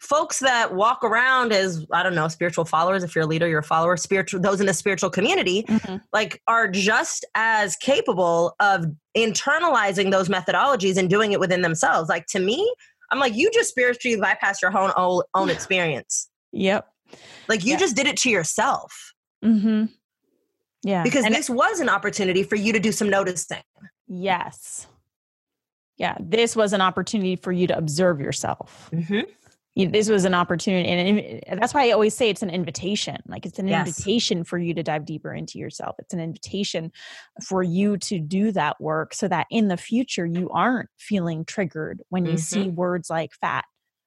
[0.00, 3.04] folks that walk around as I don't know spiritual followers.
[3.04, 3.96] If you're a leader, you're a follower.
[3.96, 5.96] Spiritual those in the spiritual community, mm-hmm.
[6.12, 12.08] like are just as capable of internalizing those methodologies and doing it within themselves.
[12.08, 12.72] Like to me,
[13.10, 16.28] I'm like you just spiritually bypassed your own own, own experience.
[16.52, 16.88] Yep.
[17.48, 19.09] Like you just did it to yourself.
[19.44, 19.86] Mm-hmm.
[20.82, 21.02] Yeah.
[21.02, 23.62] Because and this it, was an opportunity for you to do some noticing.
[24.08, 24.86] Yes.
[25.96, 26.16] Yeah.
[26.18, 28.90] This was an opportunity for you to observe yourself.
[28.92, 29.20] Mm-hmm
[29.76, 33.58] this was an opportunity and that's why i always say it's an invitation like it's
[33.58, 33.86] an yes.
[33.86, 36.90] invitation for you to dive deeper into yourself it's an invitation
[37.42, 42.02] for you to do that work so that in the future you aren't feeling triggered
[42.08, 42.38] when you mm-hmm.
[42.38, 43.64] see words like fat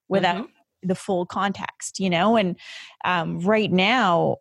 [0.08, 0.88] without mm-hmm.
[0.88, 2.56] the full context you know and
[3.04, 4.36] um, right now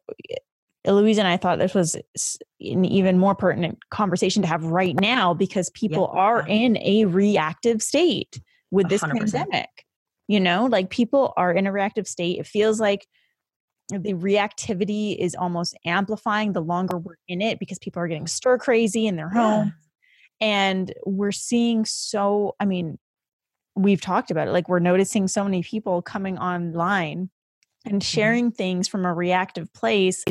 [0.86, 1.96] Louisa and I thought this was
[2.60, 6.20] an even more pertinent conversation to have right now because people yeah.
[6.20, 8.42] are in a reactive state
[8.72, 9.18] with this 100%.
[9.20, 9.86] pandemic
[10.28, 13.08] you know like people are in a reactive state it feels like
[13.90, 18.58] the reactivity is almost amplifying the longer we're in it because people are getting stir
[18.58, 19.74] crazy in their home
[20.42, 20.48] yeah.
[20.48, 22.98] and we're seeing so i mean
[23.76, 27.30] we've talked about it like we're noticing so many people coming online
[27.86, 28.00] and mm-hmm.
[28.00, 30.24] sharing things from a reactive place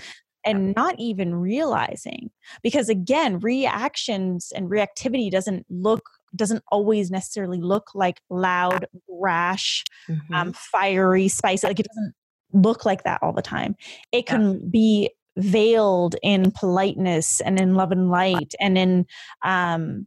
[0.45, 2.31] and not even realizing
[2.63, 6.03] because again reactions and reactivity doesn't look
[6.35, 8.87] doesn't always necessarily look like loud,
[9.21, 10.35] brash, um, mm-hmm.
[10.35, 11.67] um, fiery, spicy.
[11.67, 12.15] Like it doesn't
[12.53, 13.77] look like that all the time.
[14.13, 14.67] It can yeah.
[14.71, 19.07] be veiled in politeness and in love and light and in
[19.43, 20.07] um,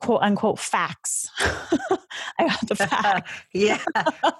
[0.00, 1.30] quote unquote facts.
[2.38, 3.30] I got the fact.
[3.52, 3.82] yeah,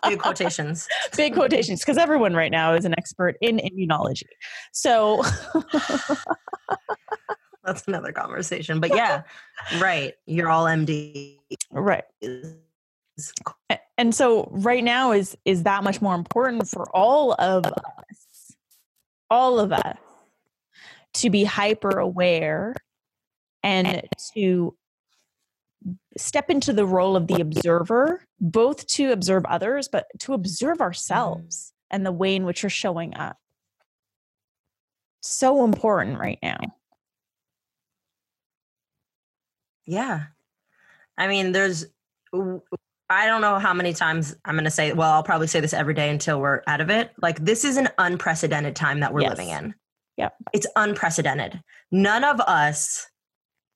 [0.08, 0.88] big quotations.
[1.16, 4.22] big quotations because everyone right now is an expert in immunology.
[4.72, 5.22] So
[7.64, 8.80] that's another conversation.
[8.80, 9.22] But yeah,
[9.78, 10.14] right.
[10.26, 11.38] You're all MD.
[11.70, 12.04] Right.
[13.98, 18.56] And so right now is is that much more important for all of us.
[19.30, 19.96] All of us
[21.14, 22.74] to be hyper aware
[23.62, 24.76] and to
[26.16, 31.72] step into the role of the observer, both to observe others, but to observe ourselves
[31.90, 33.36] and the way in which we're showing up.
[35.20, 36.58] So important right now.
[39.86, 40.24] Yeah.
[41.18, 41.86] I mean, there's,
[43.08, 45.72] I don't know how many times I'm going to say, well, I'll probably say this
[45.72, 47.12] every day until we're out of it.
[47.22, 49.30] Like, this is an unprecedented time that we're yes.
[49.30, 49.74] living in.
[50.16, 50.34] Yep.
[50.52, 51.60] It's unprecedented.
[51.92, 53.06] None of us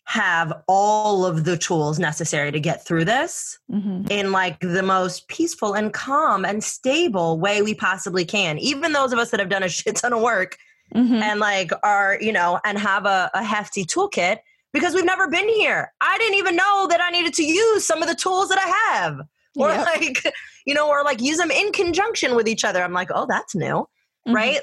[0.04, 4.10] have all of the tools necessary to get through this mm-hmm.
[4.10, 8.58] in like the most peaceful and calm and stable way we possibly can.
[8.58, 10.56] Even those of us that have done a shit ton of work
[10.94, 11.14] mm-hmm.
[11.14, 14.38] and like are, you know, and have a, a hefty toolkit
[14.72, 15.92] because we've never been here.
[16.00, 18.94] I didn't even know that I needed to use some of the tools that I
[18.94, 19.20] have.
[19.56, 19.86] Or yep.
[19.86, 20.34] like,
[20.66, 22.82] you know, or like use them in conjunction with each other.
[22.82, 23.86] I'm like, oh, that's new.
[24.26, 24.34] Mm-hmm.
[24.34, 24.60] Right?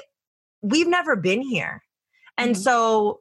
[0.62, 1.82] We've never been here.
[2.36, 2.62] And mm-hmm.
[2.62, 3.20] so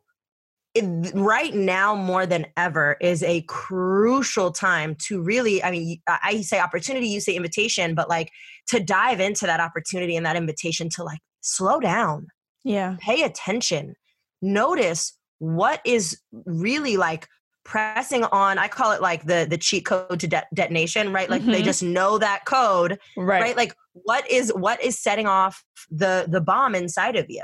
[0.78, 6.42] it, right now more than ever is a crucial time to really i mean i
[6.42, 8.32] say opportunity you say invitation but like
[8.68, 12.28] to dive into that opportunity and that invitation to like slow down.
[12.64, 12.98] Yeah.
[13.00, 13.96] Pay attention.
[14.42, 17.28] Notice what is really like
[17.64, 21.30] pressing on i call it like the the cheat code to de- detonation right?
[21.30, 21.52] Like mm-hmm.
[21.52, 23.42] they just know that code right.
[23.42, 23.58] right?
[23.58, 27.44] Like what is what is setting off the the bomb inside of you?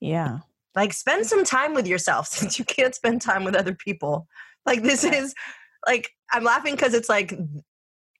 [0.00, 0.38] Yeah
[0.74, 4.26] like spend some time with yourself since you can't spend time with other people
[4.66, 5.34] like this is
[5.86, 7.32] like i'm laughing because it's like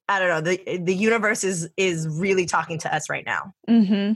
[0.08, 4.12] i don't know the the universe is is really talking to us right now mm-hmm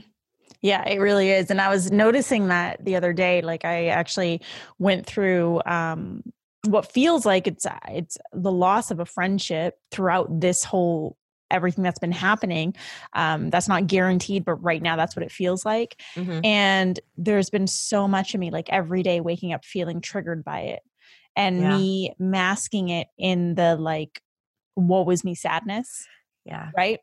[0.61, 1.51] yeah, it really is.
[1.51, 3.43] And I was noticing that the other day.
[3.43, 4.41] Like I actually
[4.79, 6.23] went through um,
[6.65, 11.17] what feels like it's it's the loss of a friendship throughout this whole
[11.51, 12.75] everything that's been happening.
[13.13, 16.01] Um, that's not guaranteed, but right now that's what it feels like.
[16.15, 16.39] Mm-hmm.
[16.43, 20.61] And there's been so much of me, like every day waking up feeling triggered by
[20.61, 20.83] it,
[21.35, 21.77] and yeah.
[21.77, 24.21] me masking it in the like,
[24.75, 26.05] what was me sadness
[26.45, 26.99] yeah right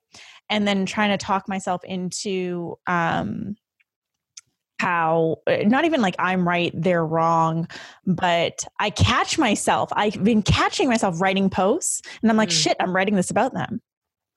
[0.50, 3.56] and then trying to talk myself into um
[4.82, 7.68] how eh, not even like I'm right, they're wrong,
[8.04, 9.90] but I catch myself.
[9.92, 12.62] I've been catching myself writing posts and I'm like, mm.
[12.64, 13.80] shit, I'm writing this about them.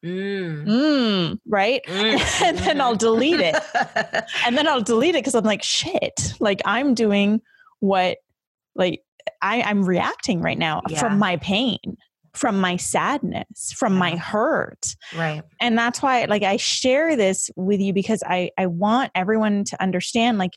[0.06, 0.65] Mm.
[0.65, 1.82] Mm, right?
[1.96, 2.42] Mm.
[2.46, 3.56] and then I'll delete it.
[4.46, 7.42] and then I'll delete it because I'm like, shit, like I'm doing
[7.79, 8.17] what,
[8.75, 9.02] like,
[9.42, 11.00] I, I'm reacting right now yeah.
[11.00, 11.98] from my pain
[12.36, 14.96] from my sadness, from my hurt.
[15.15, 15.42] Right.
[15.62, 19.82] And that's why like I share this with you because I I want everyone to
[19.82, 20.52] understand like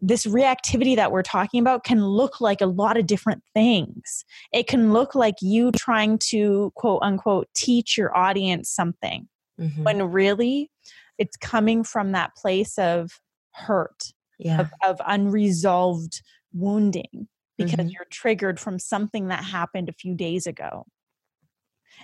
[0.00, 4.24] this reactivity that we're talking about can look like a lot of different things.
[4.52, 9.26] It can look like you trying to quote unquote teach your audience something
[9.58, 9.84] mm-hmm.
[9.84, 10.70] when really
[11.18, 13.10] it's coming from that place of
[13.52, 14.60] hurt Yeah.
[14.60, 16.20] of, of unresolved
[16.52, 17.90] wounding because Mhm.
[17.92, 20.84] you're triggered from something that happened a few days ago.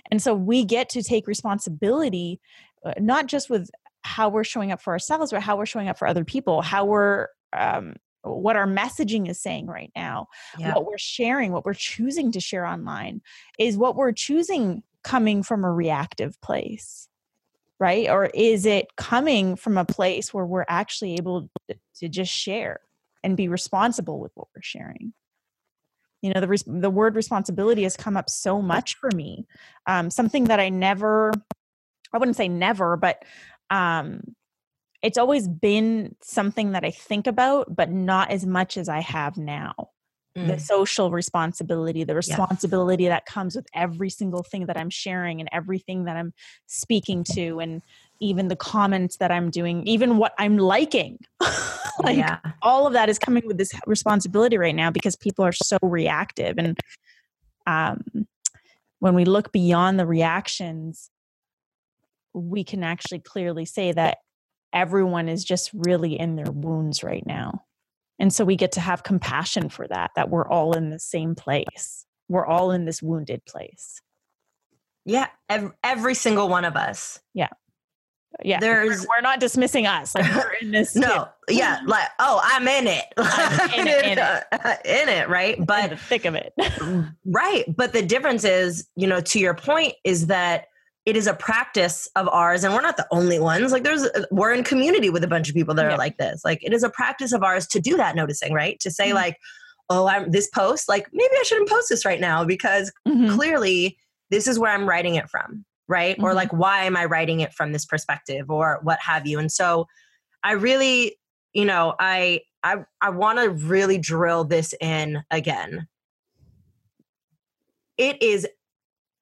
[0.09, 2.41] And so we get to take responsibility,
[2.83, 3.69] uh, not just with
[4.01, 6.85] how we're showing up for ourselves, but how we're showing up for other people, how
[6.85, 10.27] we're, um, what our messaging is saying right now,
[10.57, 10.73] Yeah.
[10.73, 13.21] what we're sharing, what we're choosing to share online
[13.59, 17.09] is what we're choosing coming from a reactive place,
[17.79, 18.09] right?
[18.09, 22.79] Or is it coming from a place where we're actually able to- just share
[23.23, 25.13] and be responsible with what we're sharing?
[26.21, 29.45] You know, the res- the word responsibility has come up so much for me.
[29.87, 31.33] Um, something that I never,
[32.13, 33.25] I wouldn't say never, but
[33.69, 34.33] um,
[35.03, 39.37] it's always been something that I think about, but not as much as I have
[39.37, 39.89] now
[40.35, 40.61] the Mm.
[40.61, 46.05] social responsibility, the responsibility that comes with every single thing that I'm sharing and everything
[46.05, 46.33] that I'm
[46.65, 47.83] speaking to, and
[48.19, 51.19] even the comments that I'm doing, even what I'm liking.
[51.99, 52.39] like yeah.
[52.63, 56.57] all of that is coming with this responsibility right now because people are so reactive.
[56.57, 56.79] And
[57.67, 58.25] um,
[58.97, 61.11] when we look beyond the reactions,
[62.33, 64.17] we can actually clearly say that
[64.73, 67.63] everyone is just really in their wounds right now.
[68.19, 71.35] And so we get to have compassion for that, that we're all in the same
[71.35, 72.05] place.
[72.29, 74.01] We're all in this wounded place.
[75.05, 75.27] Yeah.
[75.49, 77.19] Every, every single one of us.
[77.33, 77.49] Yeah,
[78.43, 78.59] Yeah.
[78.59, 80.15] There's- we're, we're not dismissing us.
[80.15, 80.95] Like we're in this.
[80.95, 81.27] No.
[81.49, 81.79] Yeah.
[81.85, 83.03] Like, oh, I'm in it.
[83.17, 84.17] I'm in it,
[84.85, 85.57] in in it, right?
[85.57, 86.53] in But the thick of it.
[87.25, 87.65] Right.
[87.75, 90.67] But the difference is, you know, to your point, is that
[91.05, 93.71] it is a practice of ours, and we're not the only ones.
[93.71, 95.93] Like, there's, we're in community with a bunch of people that Yeah.
[95.93, 96.43] are like this.
[96.45, 98.79] Like, it is a practice of ours to do that noticing, right?
[98.79, 99.15] To say, Mhm.
[99.15, 99.37] like,
[99.89, 103.29] oh, I'm this post, like, maybe I shouldn't post this right now because Mhm.
[103.35, 103.97] clearly
[104.29, 106.15] this is where I'm writing it from, right?
[106.19, 106.35] Or Mhm.
[106.35, 109.39] like, why am I writing it from this perspective or what have you?
[109.39, 109.87] And so
[110.41, 111.19] I really,
[111.51, 115.87] you know, I, I, I want to really drill this in again.
[117.97, 118.47] It is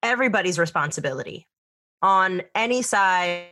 [0.03, 1.47] everybody's responsibility
[2.01, 3.47] on any side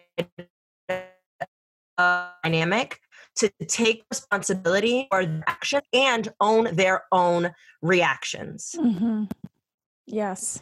[1.98, 3.00] dynamic
[3.36, 8.76] to take responsibility for action and own their own reactions.
[8.78, 9.30] Mhm.
[10.06, 10.60] Yes.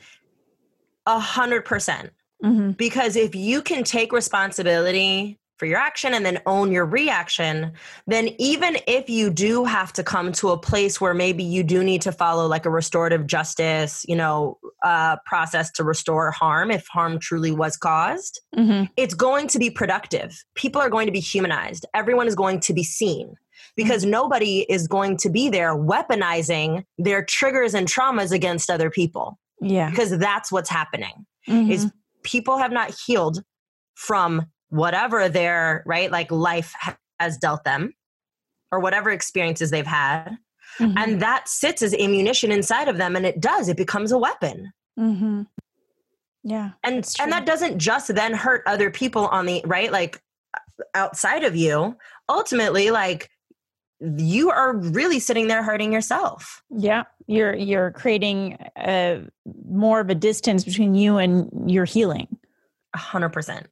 [1.06, 2.12] A hundred percent.
[2.42, 7.72] hmm Because if you can take responsibility for your action and then own your reaction,
[8.06, 11.84] then even if you do have to come to a place where maybe you do
[11.84, 16.88] need to follow like a restorative justice, you know, uh, process to restore harm, if
[16.88, 20.44] harm truly was caused, hmm it's going to be productive.
[20.56, 21.86] People are going to be humanized.
[21.94, 23.34] Everyone is going to be seen
[23.76, 29.38] because nobody is going to be there weaponizing their triggers and traumas against other people
[29.62, 29.90] Yeah.
[29.90, 31.72] because that's what's happening Mhm.
[31.72, 31.92] is
[32.24, 33.44] people have not healed
[33.96, 36.74] from whatever their right like life
[37.20, 37.94] has dealt them
[38.72, 40.38] or whatever experiences they've had
[40.80, 40.94] Mhm.
[40.98, 44.72] and that sits as ammunition inside of them and it does it becomes a weapon
[45.00, 45.48] Mhm.
[46.44, 46.72] Yeah.
[46.84, 50.22] and and that doesn't just then hurt other people on the right like
[50.94, 51.98] outside of you
[52.30, 53.30] ultimately like
[54.00, 57.04] you are really sitting there hurting yourself Yeah.
[57.26, 59.22] You're you're creating uh
[59.70, 62.28] more of a distance between you and your healing.
[62.96, 63.66] 100%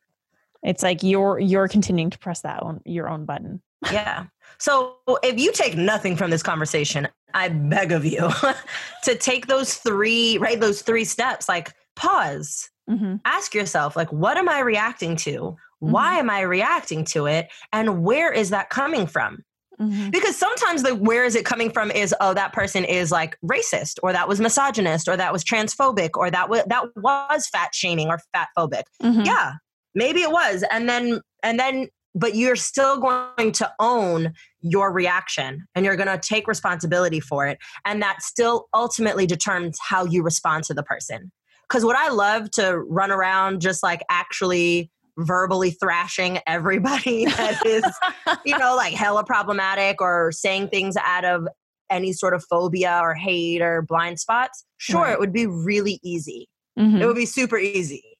[0.66, 3.62] It's like you're you're continuing to press that on your own button.
[3.92, 4.26] yeah.
[4.58, 8.30] So if you take nothing from this conversation i beg of you
[9.04, 12.70] to take those three right those three steps like pause.
[12.90, 15.56] Hmm ask yourself like what am i reacting to?
[15.80, 17.48] Why am i reacting to it?
[17.74, 19.44] And where is that coming from?
[19.78, 23.38] Hmm because sometimes the where is it coming from is oh that person is like
[23.44, 27.76] racist or that was misogynist or that was transphobic or that was that was fat
[27.76, 28.84] shaming or fat phobic.
[29.02, 29.54] Hmm yeah
[29.96, 31.88] maybe it was and then and then
[32.18, 37.48] but you're still going to own your reaction and you're going to take responsibility for
[37.48, 41.32] it and that still ultimately determines how you respond to the person
[41.68, 47.84] because what i love to run around just like actually verbally thrashing everybody that is
[48.46, 51.48] you know like hella problematic or saying things out of
[51.90, 55.14] any sort of phobia or hate or blind spots sure Right.
[55.14, 57.00] it would be really easy Mhm.
[57.02, 58.15] it would be super easy.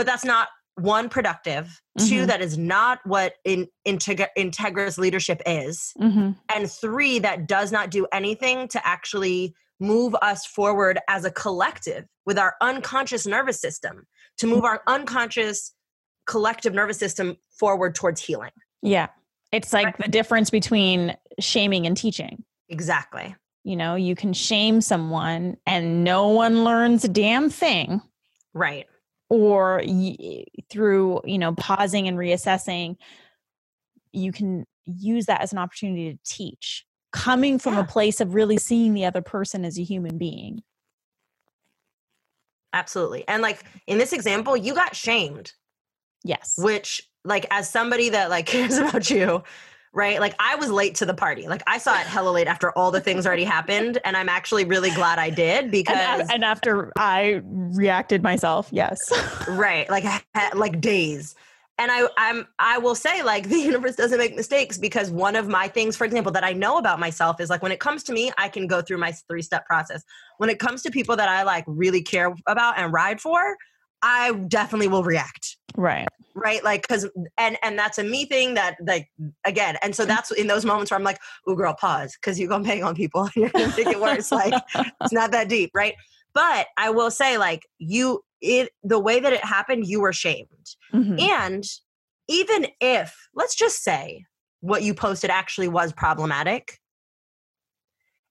[0.00, 2.26] But that's not one productive, two Mhm.
[2.28, 6.38] that is not what in Integ- Integra's leadership is, Mhm.
[6.48, 12.06] and three that does not do anything to actually move us forward as a collective
[12.24, 14.06] with our unconscious nervous system
[14.38, 15.74] to move our unconscious
[16.26, 18.52] collective nervous system forward towards healing.
[18.80, 19.08] Yeah.
[19.52, 22.42] It's like the difference between shaming and teaching.
[22.70, 23.36] Exactly.
[23.64, 28.00] You know, you can shame someone and no one learns a damn thing.
[28.54, 28.86] Right.
[29.30, 32.96] Or y- through you know pausing and reassessing
[34.12, 37.80] you can use that as an opportunity to teach coming from Yeah.
[37.80, 40.62] a place of really seeing the other person as a human being
[42.72, 43.26] Absolutely.
[43.28, 45.52] And like in this example, you got shamed,
[46.24, 49.42] yes which like as somebody that like cares about you,
[49.92, 50.20] right?
[50.20, 51.48] Like I was late to the party.
[51.48, 53.98] Like I saw it hella late after all the things already happened.
[54.04, 58.98] And I'm actually really glad I did because and, and after i reacted myself yes
[59.48, 60.04] right like
[60.54, 61.34] like days
[61.78, 65.48] and i i'm i will say like the universe doesn't make mistakes because one of
[65.48, 68.12] my things for example that i know about myself is like when it comes to
[68.12, 70.04] me i can go through my three step process
[70.38, 73.56] when it comes to people that i like really care about and ride for
[74.02, 75.56] i definitely will react.
[75.76, 76.08] Right.
[76.34, 76.62] Right?
[76.64, 79.08] Like because and and that's a me thing that like
[79.44, 82.48] again and so that's in those moments where i'm like oh girl pause because you're
[82.48, 83.22] gonna bang on people.
[83.22, 84.32] And you're gonna make it worse.
[84.32, 84.54] Like
[85.00, 85.94] it's not that deep right?
[86.32, 90.48] But i will say like you it the way that it happened you were shamed.
[90.92, 91.20] Mhm.
[91.20, 91.64] and
[92.28, 94.24] even if let's just say
[94.60, 96.78] what you posted actually was problematic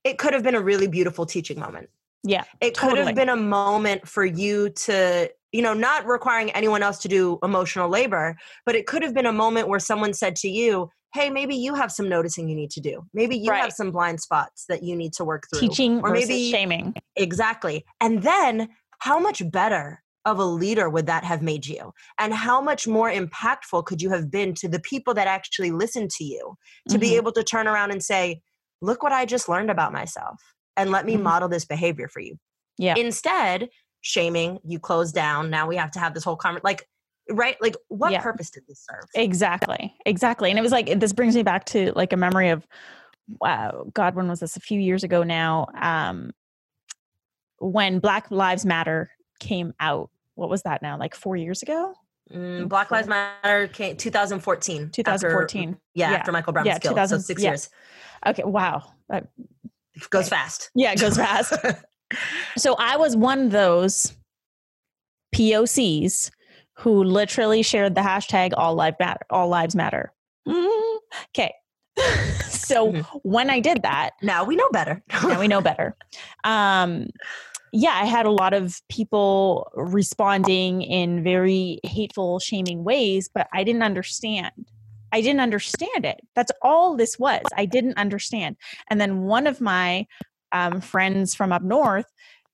[0.05, 1.89] it could have been a really beautiful teaching moment.
[2.23, 6.83] Yeah it could have been a moment for you to you know not requiring anyone
[6.83, 10.35] else to do emotional labor but it could have been a moment where someone said
[10.35, 13.01] to you hey maybe you have some noticing you need to do.
[13.15, 15.61] Maybe you have some blind spots that you need to work through.
[15.69, 16.93] Teaching or versus maybe shaming.
[17.15, 17.83] Exactly.
[17.99, 18.69] And then
[18.99, 21.93] how much better of a leader would that have made you?
[22.19, 26.11] And how much more impactful could you have been to the people that actually listened
[26.11, 26.55] to you
[26.89, 27.15] to be Mhm.
[27.17, 28.41] able to turn around and say
[28.81, 30.39] look what i just learned about myself
[30.77, 31.23] and let me Mhm.
[31.23, 32.37] model this behavior for you.
[32.77, 32.93] Yeah.
[32.97, 33.69] instead
[34.01, 36.87] shaming you close down now we have to have this whole conversation like
[37.31, 38.21] right like what Yeah.
[38.21, 39.93] purpose did this serve Exactly.
[40.05, 40.49] Exactly.
[40.49, 42.65] And it was like this brings me back to like a memory of
[43.39, 44.55] wow, God, when was this?
[44.57, 45.67] A few years ago now.
[45.79, 46.31] Um
[47.59, 50.09] when Black Lives Matter came out.
[50.35, 50.97] What was that now?
[50.97, 51.93] Like four years ago?
[52.33, 55.77] Mm, black lives matter came 2014 after- 2014.
[55.95, 56.17] yeah, Yeah.
[56.17, 57.49] after michael brown's Yeah, kill 2000 so six yeah.
[57.49, 57.69] years
[58.25, 58.43] Okay.
[58.43, 58.93] Wow.
[59.09, 59.27] That,
[59.95, 61.53] it goes fast yeah, it goes fast.
[62.57, 64.13] so I was one of those
[65.35, 66.31] POCs
[66.73, 70.13] who literally shared the hashtag all life matter all lives matter.
[71.29, 71.53] Okay.
[72.47, 72.93] so
[73.23, 75.95] when I did that, now we know better now we know better.
[76.43, 77.07] Um,
[77.71, 83.63] yeah, I had a lot of people responding in very hateful, shaming ways, but I
[83.63, 84.51] didn't understand.
[85.11, 86.19] I didn't understand it.
[86.35, 87.43] That's all this was.
[87.55, 88.57] I didn't understand.
[88.89, 90.05] And then one of my
[90.51, 92.05] um, friends from up north,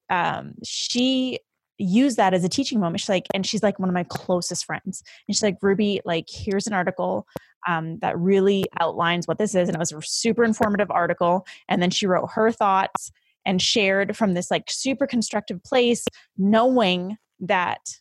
[0.10, 1.39] um, she
[1.78, 3.02] used that as a teaching moment.
[3.02, 5.04] She's like, and she's like one of my closest friends.
[5.28, 7.28] And she's like, Ruby, like, here's an article
[7.68, 9.68] um, that really outlines what this is.
[9.68, 11.46] And it was a super informative article.
[11.68, 13.12] And then she wrote her thoughts
[13.46, 16.06] and shared from this like super constructive place,
[16.38, 18.00] knowing that,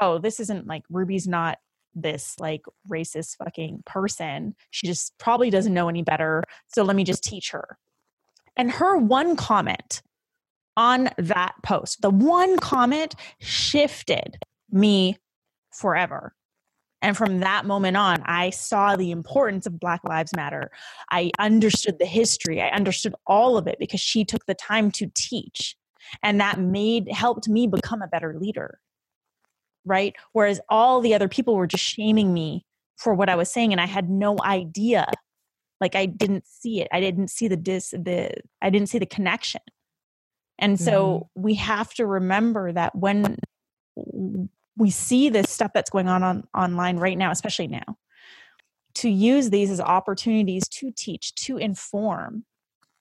[0.00, 1.58] oh, this isn't like Ruby's not
[1.94, 4.54] this like racist fucking person.
[4.70, 6.44] She just probably doesn't know any better.
[6.68, 7.76] So let me just teach her.
[8.58, 10.02] And her one comment
[10.76, 14.36] on that post, the one comment shifted
[14.70, 15.16] me
[15.72, 16.34] forever.
[17.00, 20.70] And from that moment on, I saw the importance of Black Lives Matter.
[21.10, 22.60] I understood the history.
[22.60, 25.76] I understood all of it because she took the time to teach.
[26.22, 28.80] And that made helped me become a better leader.
[29.84, 30.16] Right?
[30.32, 32.64] Whereas all the other people were just shaming me
[32.96, 35.06] for what I was saying and I had no idea.
[35.80, 36.88] Like I didn't see it.
[36.92, 39.60] I didn't see the dis the I didn't see the connection.
[40.58, 43.38] And so we have to remember that when
[44.76, 47.96] we see this stuff that's going on, on online right now, especially now,
[48.94, 52.44] to use these as opportunities to teach, to inform,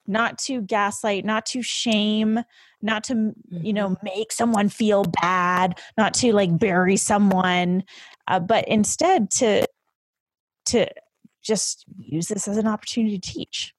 [0.05, 2.39] not to gaslight, not to shame,
[2.81, 7.83] not to you know make someone feel bad, not to like bury someone,
[8.27, 9.67] uh, but instead to
[10.65, 10.87] to
[11.47, 13.73] just use this as an opportunity to teach.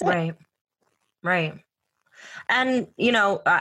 [0.00, 0.16] That's it.
[0.16, 0.34] right
[1.22, 1.54] right
[2.48, 3.60] and you know uh,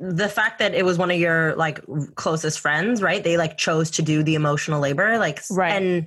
[0.00, 1.80] the fact that it was one of your like
[2.14, 5.72] closest friends right they like chose to do the emotional labor like Right.
[5.72, 6.06] and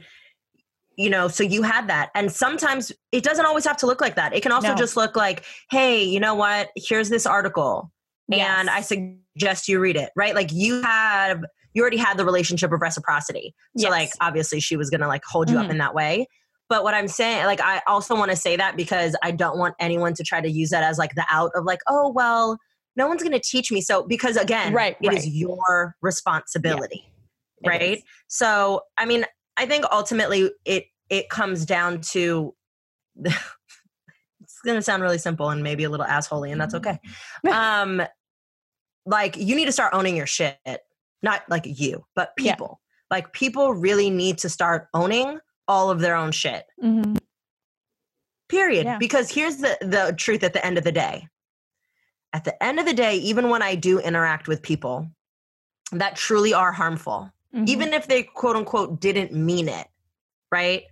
[0.98, 4.16] you know so you had that and sometimes it doesn't always have to look like
[4.16, 4.76] that it can also No.
[4.76, 7.92] just look like hey you know what here's this article
[8.32, 11.44] and i suggest you read it right like you have
[11.74, 13.54] you already had the relationship of reciprocity.
[13.78, 13.92] So Yes.
[13.92, 15.72] like obviously she was gonna like hold you up Mhm.
[15.72, 16.28] in that way.
[16.70, 19.74] But what i'm saying like i also want to say that because i don't want
[19.80, 22.58] anyone to try to use that as like the out of like oh well
[22.96, 23.82] no one's gonna teach me.
[23.82, 25.34] So because again Right, it is right.
[25.34, 27.12] your responsibility
[27.64, 28.04] It right?
[28.28, 29.26] so i mean
[29.58, 32.54] i think ultimately it it comes down to
[33.24, 37.00] it's gonna sound really simple and maybe a little assholey and that's okay.
[37.52, 38.02] Um
[39.06, 40.58] like you need to start owning your shit
[41.22, 42.54] not like you, but Yeah.
[42.54, 42.82] people.
[43.12, 46.66] Like people really need to start owning all of their own shit.
[46.84, 47.18] Mhm.
[48.48, 48.86] Period.
[48.86, 48.98] Yeah.
[48.98, 51.28] Because here's the the truth at the end of the day.
[52.34, 55.10] At the end of the day, even when I do interact with people
[55.92, 57.68] that truly are harmful, Mhm.
[57.68, 59.88] even if they quote unquote didn't mean it,
[60.52, 60.84] right?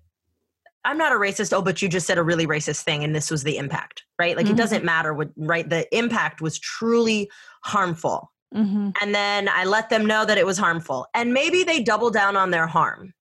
[0.85, 1.51] I'm not a racist.
[1.53, 4.37] Oh, but you just said a really racist thing and this was the impact, right?
[4.37, 4.51] Like Mhm.
[4.51, 5.67] it doesn't matter what, right?
[5.67, 7.29] The impact was truly
[7.63, 8.31] harmful.
[8.55, 8.95] Mhm.
[9.01, 11.07] And then I let them know that it was harmful.
[11.13, 13.13] And maybe they double down on their harm,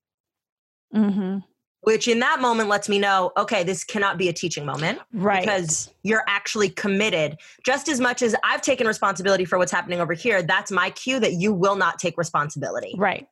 [0.94, 1.42] Mhm.
[1.80, 5.40] which in that moment lets me know, okay, this cannot be a teaching moment right
[5.40, 7.36] because you're actually committed.
[7.64, 11.18] Just as much as I've taken responsibility for what's happening over here, that's my cue
[11.20, 12.94] that you will not take responsibility.
[12.96, 13.28] right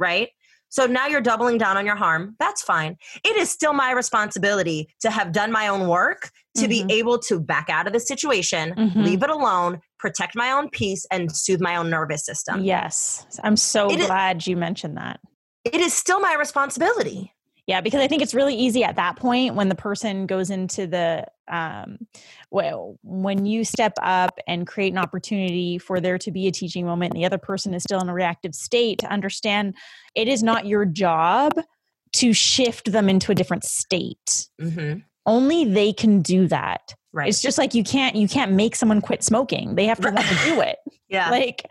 [0.00, 0.28] right?
[0.68, 2.36] So now you're doubling down on your harm.
[2.38, 2.96] That's fine.
[3.24, 6.68] It is still my responsibility to have done my own work, to Mhm.
[6.68, 9.02] be able to back out of the situation, Mhm.
[9.02, 12.64] leave it alone, protect my own peace, and soothe my own nervous system.
[12.64, 15.20] yes i'm so It is- glad you mentioned that
[15.64, 17.32] It is still my responsibility.
[17.66, 20.86] Yeah, because I think it's really easy at that point when the person goes into
[20.86, 21.98] the um
[22.50, 26.86] well when you step up and create an opportunity for there to be a teaching
[26.86, 29.74] moment and the other person is still in a reactive state to understand
[30.14, 31.52] it is not your job
[32.14, 34.48] to shift them into a different state.
[34.58, 34.94] hmm
[35.26, 36.94] Only they can do that.
[37.12, 37.28] Right.
[37.28, 39.74] It's just like you can't you can't make someone quit smoking.
[39.76, 40.76] They have to want to do it.
[41.08, 41.30] yeah.
[41.30, 41.64] Like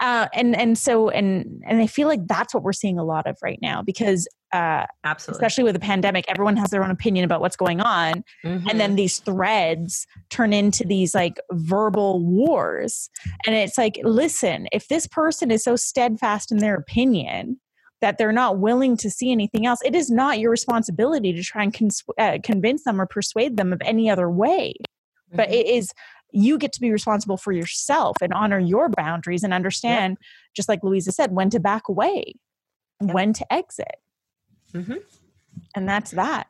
[0.00, 3.26] uh and and so and and I feel like that's what we're seeing a lot
[3.26, 5.38] of right now because uh Absolutely.
[5.38, 8.22] especially with the pandemic, everyone has their own opinion about what's going on.
[8.44, 8.66] Mhm.
[8.68, 13.08] And then these threads turn into these like verbal wars.
[13.46, 17.58] And it's like, listen, if this person is so steadfast in their opinion
[18.04, 21.62] that they're not willing to see anything else, it is not your responsibility to try
[21.62, 24.74] and cons- uh, convince them or persuade them of any other way.
[25.32, 25.52] But Mhm.
[25.52, 25.90] it is,
[26.30, 30.18] you get to be responsible for yourself and honor your boundaries and understand,
[30.54, 32.34] just like Louisa said, when to back away,
[33.00, 33.14] Yep.
[33.14, 33.96] when to exit.
[34.74, 35.02] Mhm.
[35.74, 36.46] And that's that.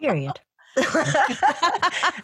[0.00, 0.32] period
[0.76, 0.84] and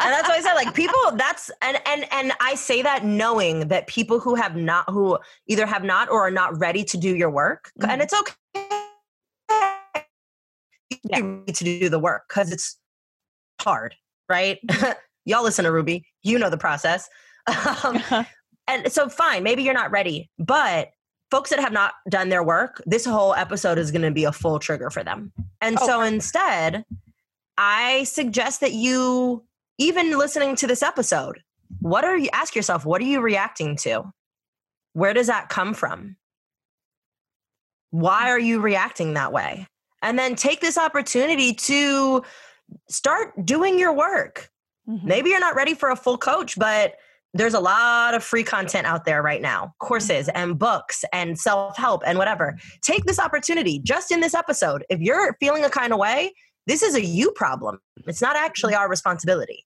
[0.01, 3.87] that's why i said like people that's and and and i say that knowing that
[3.89, 5.19] people who have not who
[5.49, 7.89] either have not or are not ready to do your work Mhm.
[7.89, 8.33] and it's okay.
[11.05, 11.19] Yeah.
[11.47, 12.79] to do the work because it's
[13.61, 13.95] hard
[14.29, 14.59] right?
[15.25, 16.05] Y'all listen to ruby.
[16.23, 17.09] You know the process.
[17.85, 18.03] Um,
[18.69, 20.91] and so fine maybe you're not ready but
[21.31, 24.33] folks that have not done their work this whole episode is going to be a
[24.33, 25.33] full trigger for them.
[25.61, 26.85] And Oh, so instead
[27.59, 29.45] i suggest that you
[29.79, 31.41] even listening to this episode
[31.81, 34.03] what are you ask yourself what are you reacting to
[34.93, 36.17] where does that come from
[37.91, 39.67] why are you reacting that way
[40.03, 42.23] and then take this opportunity to
[42.89, 44.51] start doing your work
[44.89, 45.03] Mhm.
[45.03, 46.95] maybe you're not ready for a full coach, but
[47.35, 51.77] there's a lot of free content out there right now courses and books and self
[51.77, 52.57] help and whatever.
[52.83, 54.85] Take this opportunity just in this episode.
[54.89, 56.33] If you're feeling a kind of way,
[56.67, 57.81] this is a you problem.
[58.07, 59.65] It's not actually our responsibility.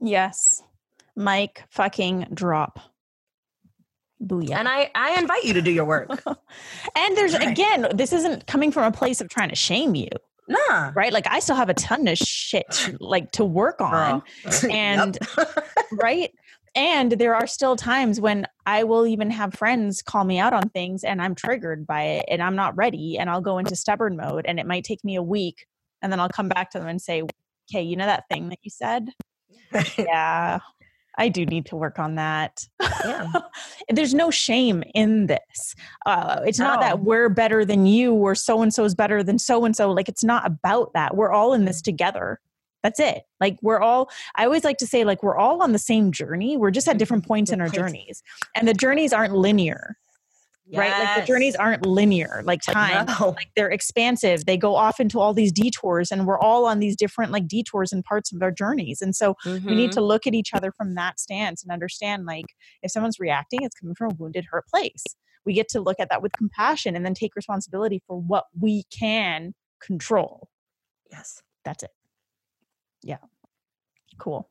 [0.00, 0.62] Yes.
[1.16, 2.78] Mic fucking drop.
[4.22, 4.52] Booyah.
[4.56, 6.10] And I, I invite you to do your work.
[6.96, 7.48] And there's Right.
[7.48, 10.08] again, this isn't coming from a place of trying to shame you,
[10.48, 10.90] nah.
[10.94, 11.12] right?
[11.12, 14.22] Like I still have a ton of shit to, like to work on.
[14.70, 15.18] And-
[15.92, 16.30] right?
[16.74, 20.68] And there are still times when I will even have friends call me out on
[20.68, 24.16] things and I'm triggered by it and I'm not ready and I'll go into stubborn
[24.16, 25.66] mode and it might take me a week
[26.02, 27.22] and then I'll come back to them and say,
[27.70, 29.10] "Okay, you know that thing that you said?
[29.98, 30.60] yeah,
[31.16, 32.66] I do need to work on that."
[33.04, 33.32] yeah.
[33.88, 35.74] There's no shame in this.
[36.06, 39.38] Uh, it's not that we're better than you or so and so is better than
[39.38, 39.90] so and so.
[39.90, 41.16] Like, it's not about that.
[41.16, 42.40] We're all in this together.
[42.82, 43.22] That's it.
[43.40, 46.56] Like, we're all, I always like to say, like, we're all on the same journey.
[46.56, 48.22] We're just at different points in our journeys.
[48.54, 49.96] And the journeys aren't linear,
[50.72, 50.90] right?
[50.90, 53.06] Like, the journeys aren't linear, like time.
[53.20, 53.30] No.
[53.36, 54.44] Like, they're expansive.
[54.46, 57.92] They go off into all these detours, and we're all on these different, like, detours
[57.92, 59.00] and parts of our journeys.
[59.02, 59.76] And so, we Mhm.
[59.76, 62.46] need to look at each other from that stance and understand like
[62.82, 65.04] if someone's reacting it's coming from a wounded hurt place
[65.44, 68.84] we get to look at that with compassion and then take responsibility for what we
[68.90, 70.48] can control
[71.10, 71.42] Yes.
[71.64, 71.90] that's it
[73.02, 73.18] yeah
[74.18, 74.48] cool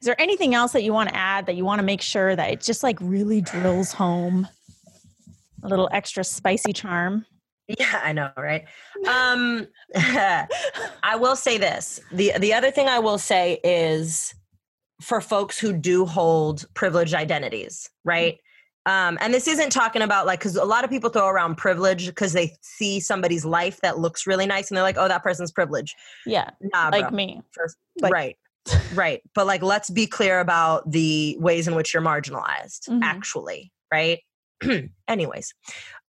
[0.00, 2.34] is there anything else that you want to add that you want to make sure
[2.36, 4.48] that it just like really drills home
[5.62, 7.24] a little extra spicy charm
[7.78, 8.64] Yeah, I know, right?
[9.08, 12.00] Um I will say this.
[12.12, 14.34] The the other thing I will say is
[15.00, 18.38] for folks who do hold privileged identities, right?
[18.86, 22.06] Um, and this isn't talking about like because a lot of people throw around privilege
[22.06, 25.52] because they see somebody's life that looks really nice and they're like, oh, that person's
[25.52, 25.94] privileged.
[26.26, 27.16] yeah Nah, like bro.
[27.16, 28.36] me First- like- right.
[28.94, 29.22] right.
[29.34, 33.00] But like let's be clear about the ways in which you're marginalized, Mhm.
[33.02, 34.18] actually, right?
[35.08, 35.54] Anyways,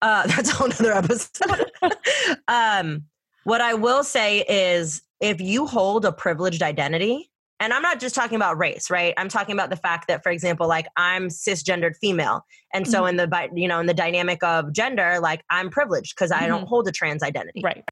[0.02, 1.72] uh, that's a whole nother episode.
[2.48, 3.04] um,
[3.44, 7.30] what I will say is if you hold a privileged identity,
[7.60, 9.14] and I'm not just talking about race, right?
[9.18, 12.44] I'm talking about the fact that, for example, like I'm cisgendered female,
[12.74, 13.10] and so Mhm.
[13.10, 16.64] in the you know in the dynamic of gender, like I'm privileged because I don't
[16.64, 16.68] Mhm.
[16.70, 17.62] hold a trans identity.
[17.64, 17.84] Right.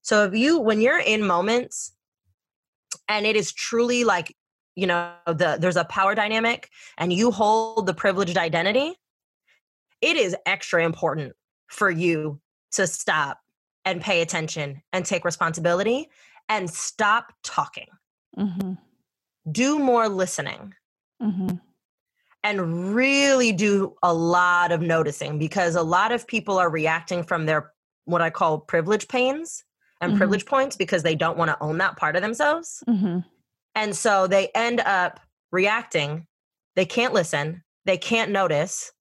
[0.00, 1.92] So if you when you're in moments
[3.08, 4.34] and it is truly like,
[4.76, 8.94] you know, the there's a power dynamic and you hold the privileged identity,
[10.00, 11.34] it is extra important
[11.68, 12.40] for you
[12.72, 13.38] to stop
[13.84, 16.08] and pay attention and take responsibility
[16.48, 17.88] and stop talking.
[18.38, 18.72] Mm-hmm.
[19.50, 20.74] Do more listening
[21.22, 21.56] Mm-hmm.
[22.44, 27.46] and really do a lot of noticing because a lot of people are reacting from
[27.46, 27.72] their
[28.04, 29.64] what I call privilege pains
[30.00, 30.16] and Mhm.
[30.18, 32.84] privilege points because they don't want to own that part of themselves.
[32.88, 33.18] Mm-hmm.
[33.74, 35.18] And so they end up
[35.50, 36.26] reacting.
[36.76, 37.64] They can't listen.
[37.84, 38.92] They can't notice.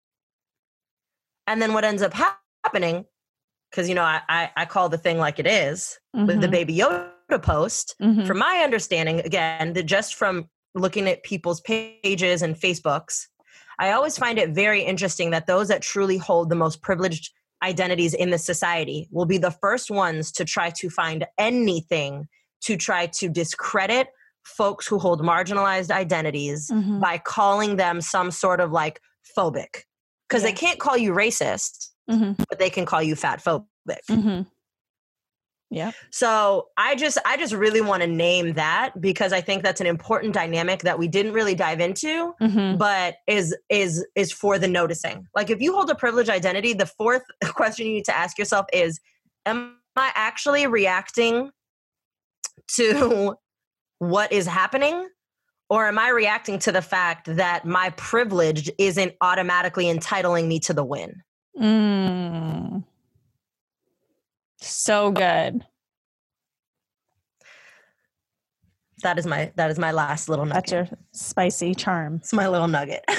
[1.47, 3.05] And then what ends up hap- happening,
[3.71, 6.75] because you know, I, I I call the thing like it is with the baby
[6.77, 7.95] Yoda post.
[8.01, 8.27] Mhm.
[8.27, 13.27] From my understanding, again, that just from looking at people's pages and Facebooks,
[13.79, 17.31] I always find it very interesting that those that truly hold the most privileged
[17.63, 22.27] identities in the society will be the first ones to try to find anything
[22.61, 24.07] to try to discredit
[24.43, 26.99] folks who hold marginalized identities Mhm.
[27.01, 28.99] by calling them some sort of like
[29.37, 29.83] phobic.
[30.27, 32.35] Because they can't call you racist, Mhm.
[32.49, 33.65] but they can call you fat phobic.
[34.09, 34.45] Mhm.
[35.69, 35.91] Yeah.
[36.11, 39.87] So I just I just really want to name that because I think that's an
[39.87, 42.77] important dynamic that we didn't really dive into, Mm-hmm.
[42.77, 45.27] but is is is for the noticing.
[45.35, 47.23] Like if you hold a privileged identity, the fourth
[47.55, 49.01] question you need to ask yourself is
[49.45, 51.51] am I actually reacting
[52.75, 53.35] to
[53.99, 55.09] what is happening
[55.69, 60.73] or am I reacting to the fact that my privilege isn't automatically entitling me to
[60.73, 61.21] the win?
[61.59, 62.83] Mm.
[64.59, 65.63] So good.
[69.03, 70.55] That is my that is my last little nugget.
[70.65, 72.15] That's your spicy charm.
[72.15, 73.03] It's my little nugget.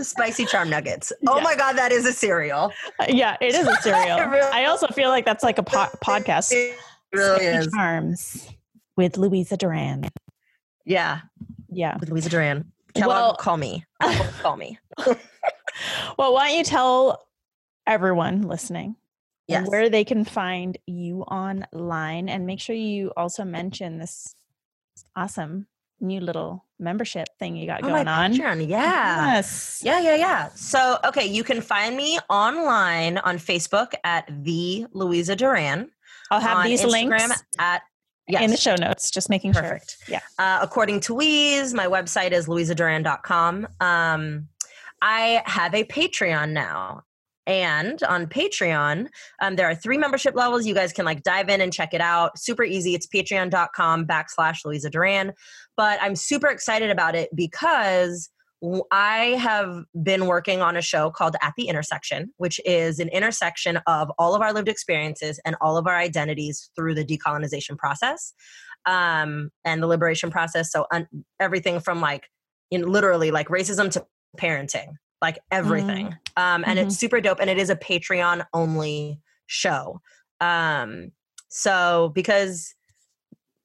[0.00, 1.10] Spicy charm nuggets.
[1.26, 1.42] Oh Yeah.
[1.42, 2.70] my god, that is a cereal.
[2.98, 4.18] Uh, yeah, it is a cereal.
[4.30, 6.52] Really- I also feel like that's like a po- podcast.
[6.52, 6.76] It
[7.14, 7.66] really Spicy is.
[7.72, 8.48] Charms
[8.96, 10.04] with Louisa Duran.
[10.84, 11.20] Yeah,
[11.70, 11.96] Yeah.
[12.00, 12.72] with Louisa Duran.
[12.94, 13.84] Kellogg, Well- call me.
[14.42, 14.78] call me.
[16.18, 17.26] Well, why don't you tell
[17.86, 18.96] everyone listening
[19.48, 19.66] Yes.
[19.68, 24.34] where they can find you online and make sure you also mention this
[25.16, 25.66] awesome
[26.00, 28.32] new little membership thing you got Oh, my going on.
[28.34, 29.34] Patreon, Yeah.
[29.34, 29.80] Yes.
[29.84, 30.48] Yeah, yeah, yeah.
[30.54, 35.90] So, okay, you can find me online on Facebook at the Louisa Duran.
[36.30, 37.82] I'll have these Instagram links at
[38.28, 38.42] yes.
[38.42, 39.96] in the show notes, just making Perfect.
[40.04, 40.14] sure.
[40.14, 40.20] Yeah.
[40.38, 43.68] Uh, according to Louise, my website is louisaduran.com.
[43.80, 44.48] Um,
[45.00, 47.02] I have a Patreon now.
[47.46, 49.08] And on Patreon,
[49.40, 50.64] um, there are three membership levels.
[50.64, 52.38] You guys can like dive in and check it out.
[52.38, 52.94] Super easy.
[52.94, 55.32] It's patreon.com backslash Louisa Duran.
[55.76, 58.30] But I'm super excited about it because
[58.90, 63.78] I have been working on a show called At the Intersection, which is an intersection
[63.86, 68.32] of all of our lived experiences and all of our identities through the decolonization process
[68.86, 70.70] um, and the liberation process.
[70.70, 71.08] So un-
[71.40, 72.28] everything from like,
[72.70, 74.06] in literally like racism to
[74.38, 76.16] parenting, like everything.
[76.36, 77.40] Um, and it's super dope.
[77.40, 80.00] And it is a Patreon only show.
[80.40, 81.10] Um,
[81.48, 82.74] so because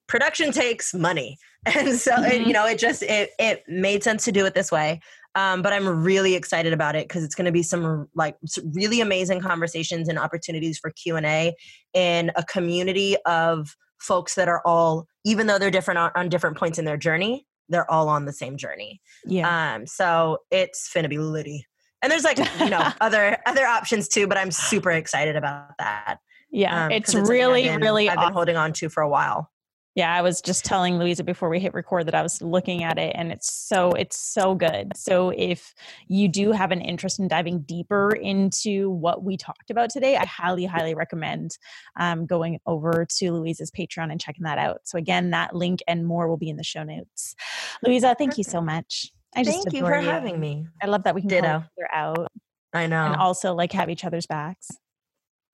[0.07, 1.37] production takes money.
[1.75, 2.47] And so, it, Mhm.
[2.47, 5.01] you know, it just, it, it made sense to do it this way.
[5.35, 8.37] Um, but I'm really excited about it because it's going to be some like
[8.73, 11.53] really amazing conversations and opportunities for Q and A
[11.93, 16.55] in a community of folks that are all, even though they're different on, on different
[16.57, 19.01] points in their journey, they're all on the same journey.
[19.25, 19.73] Yeah.
[19.75, 21.65] Um, so it's finna be litty.
[22.01, 26.19] And there's like, you know, other other options too, but I'm super excited about that.
[26.49, 26.85] yeah.
[26.85, 28.33] um, it's something really, I've been- really I've been awesome.
[28.35, 29.51] holding on to for a while.
[29.97, 32.99] Yeah, I was just telling Louisa before we hit record that I was looking at
[32.99, 34.95] it and it's so it's so good.
[34.95, 35.73] So if
[36.07, 40.23] you do have an interest in diving deeper into what we talked about today, I
[40.25, 41.57] highly, highly recommend
[41.99, 44.81] um, going over to Louisa's Patreon and checking that out.
[44.83, 47.35] So again, that link and more will be in the show notes.
[47.83, 49.11] Louisa, thank you so much.
[49.35, 50.67] I just Thank you for having me.
[50.79, 51.57] I love that we can call Ditto.
[51.57, 52.27] each other out
[52.71, 53.03] I know.
[53.03, 54.69] and also like have each other's backs.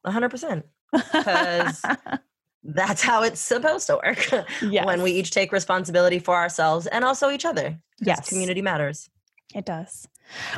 [0.05, 0.63] 100%.
[0.93, 1.81] 'Cause
[2.63, 4.45] That's how it's supposed to work.
[4.61, 4.85] yes.
[4.85, 7.77] when we each take responsibility for ourselves and also each other.
[7.99, 9.09] yes, Community matters.
[9.53, 10.07] it does.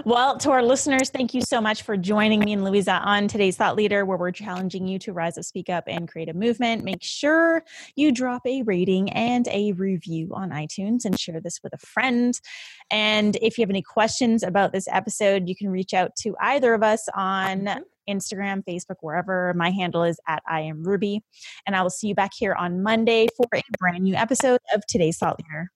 [0.06, 3.58] Well, to our listeners, thank you so much for joining me and Louisa on today's
[3.58, 6.84] Thought Leader, where we're challenging you to rise up, speak up, and create a movement.
[6.84, 7.64] Make sure
[7.96, 12.40] you drop a rating and a review on iTunes and share this with a friend.
[12.92, 16.74] And if you have any questions about this episode, you can reach out to either
[16.74, 17.80] of us on mm-hmm.
[18.10, 19.54] Instagram, Facebook, wherever.
[19.56, 21.22] My handle is at I am Ruby.
[21.66, 24.86] And I will see you back here on Monday for a brand new episode of
[24.88, 25.72] today's Thought Leader.